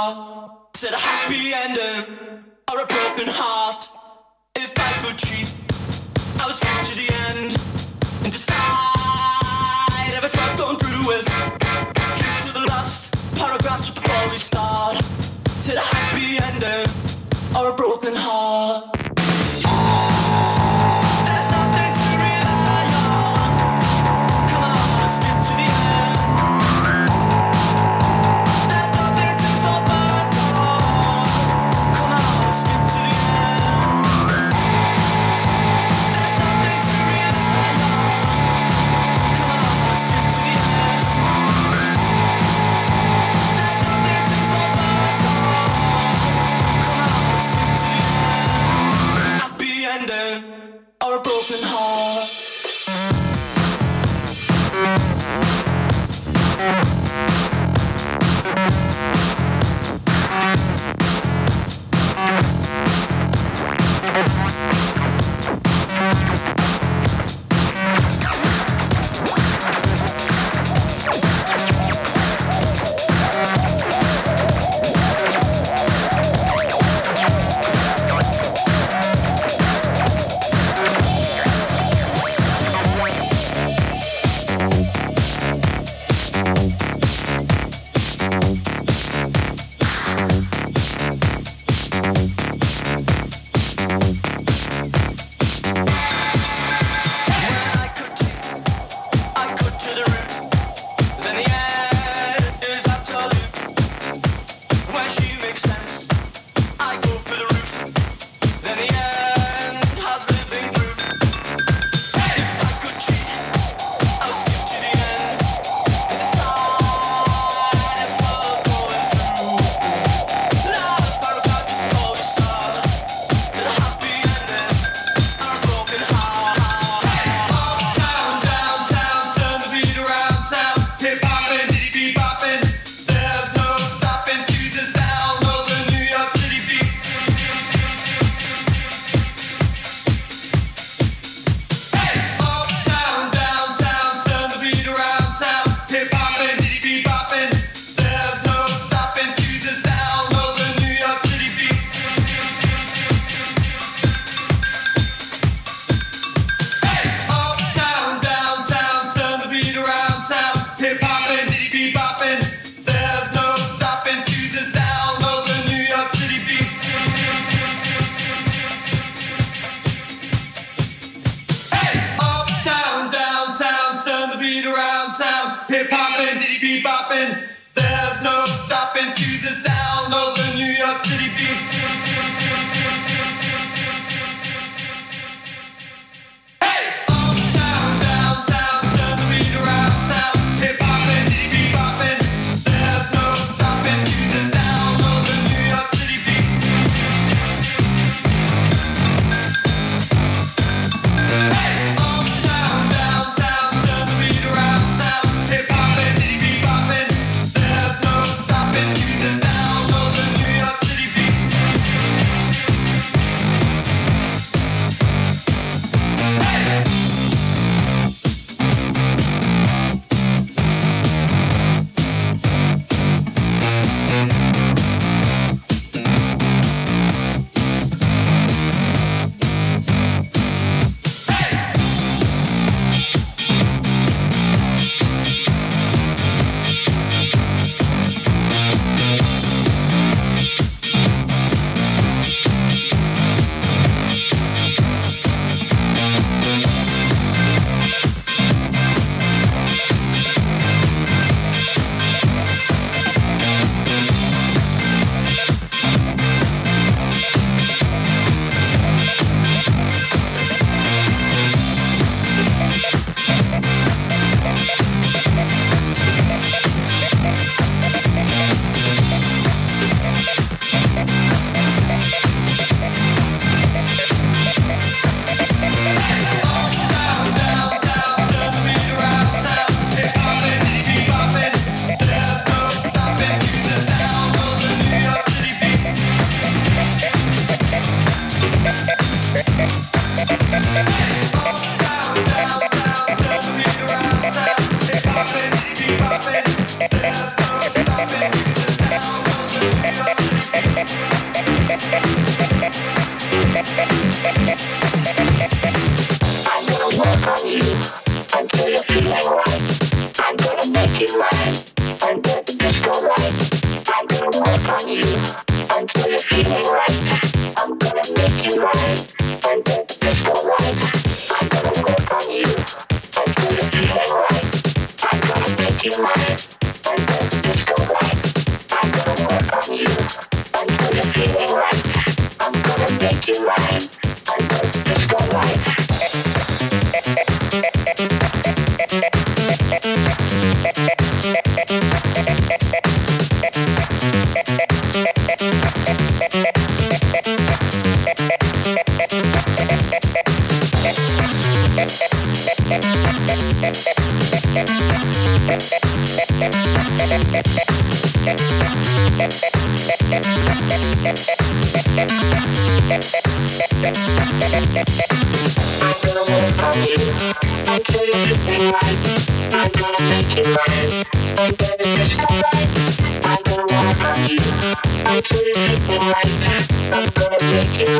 we 0.00 0.14
start. 0.14 0.50
Said 0.74 0.92
a 0.92 0.98
happy 0.98 1.52
ending 1.52 2.44
or 2.70 2.80
a 2.80 2.86
broken 2.86 3.28
heart. 3.28 3.86
If 4.56 4.72
I 4.76 4.92
could 5.02 5.18
cheat, 5.18 5.52
I 6.40 6.46
would 6.46 6.56
skip 6.56 6.84
to 6.88 6.94
the 6.96 7.08
end 7.28 7.52
and 8.24 8.32
decide 8.32 10.12
if 10.16 10.24
it's 10.24 10.36
worth 10.36 10.58
going 10.58 10.78
through 10.78 11.06
with. 11.06 11.26
Skip 12.16 12.46
to 12.46 12.52
the 12.60 12.66
last 12.68 13.14
paragraph 13.36 13.94
before 13.94 14.30
we 14.30 14.38
start. 14.38 15.02
Said 15.64 15.76
a 15.76 15.80
happy 15.80 16.38
ending 16.48 16.86
or 17.56 17.70
a 17.70 17.74
broken 17.74 18.14
heart. 18.14 18.99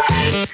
From 0.09 0.49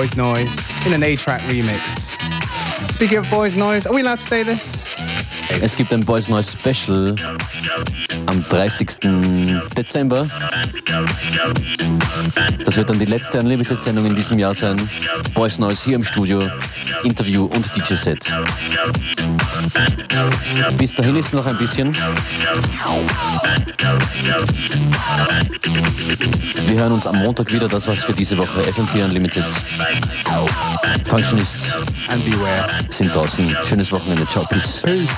Boys 0.00 0.16
Noise 0.16 0.56
in 0.86 0.94
an 0.94 1.02
A-Track 1.02 1.42
remix. 1.42 2.16
Speaking 2.90 3.18
of 3.18 3.28
Boys 3.28 3.54
Noise, 3.54 3.86
are 3.86 3.92
we 3.92 4.00
allowed 4.00 4.18
to 4.18 4.24
say 4.24 4.42
this? 4.42 4.72
Es 5.60 5.76
gibt 5.76 5.92
ein 5.92 6.02
Boys 6.02 6.30
Noise 6.30 6.56
Special 6.58 7.14
am 8.24 8.42
30. 8.48 8.88
Dezember. 9.76 10.26
Das 12.64 12.76
wird 12.76 12.88
dann 12.88 12.98
die 12.98 13.04
letzte 13.04 13.40
Unlimited-Sendung 13.40 14.06
in 14.06 14.16
diesem 14.16 14.38
Jahr 14.38 14.54
sein. 14.54 14.80
Boys 15.34 15.58
Noise 15.58 15.84
hier 15.84 15.96
im 15.96 16.04
Studio, 16.04 16.40
Interview 17.04 17.44
und 17.44 17.70
DJ-Set. 17.76 18.32
Bis 20.76 20.94
dahin 20.94 21.16
ist 21.16 21.34
noch 21.34 21.46
ein 21.46 21.56
bisschen. 21.58 21.94
Wir 26.66 26.78
hören 26.80 26.92
uns 26.92 27.06
am 27.06 27.16
Montag 27.18 27.52
wieder. 27.52 27.68
Das 27.68 27.86
war's 27.86 28.04
für 28.04 28.12
diese 28.12 28.36
Woche. 28.38 28.62
FM4 28.62 29.04
Unlimited. 29.04 29.44
Functionist 31.04 31.74
And 32.08 32.24
beware. 32.24 32.68
sind 32.90 33.14
draußen. 33.14 33.56
Schönes 33.68 33.90
Wochenende. 33.92 34.26
Ciao. 34.28 34.44
Peace. 34.48 34.82
Peace. 34.84 35.08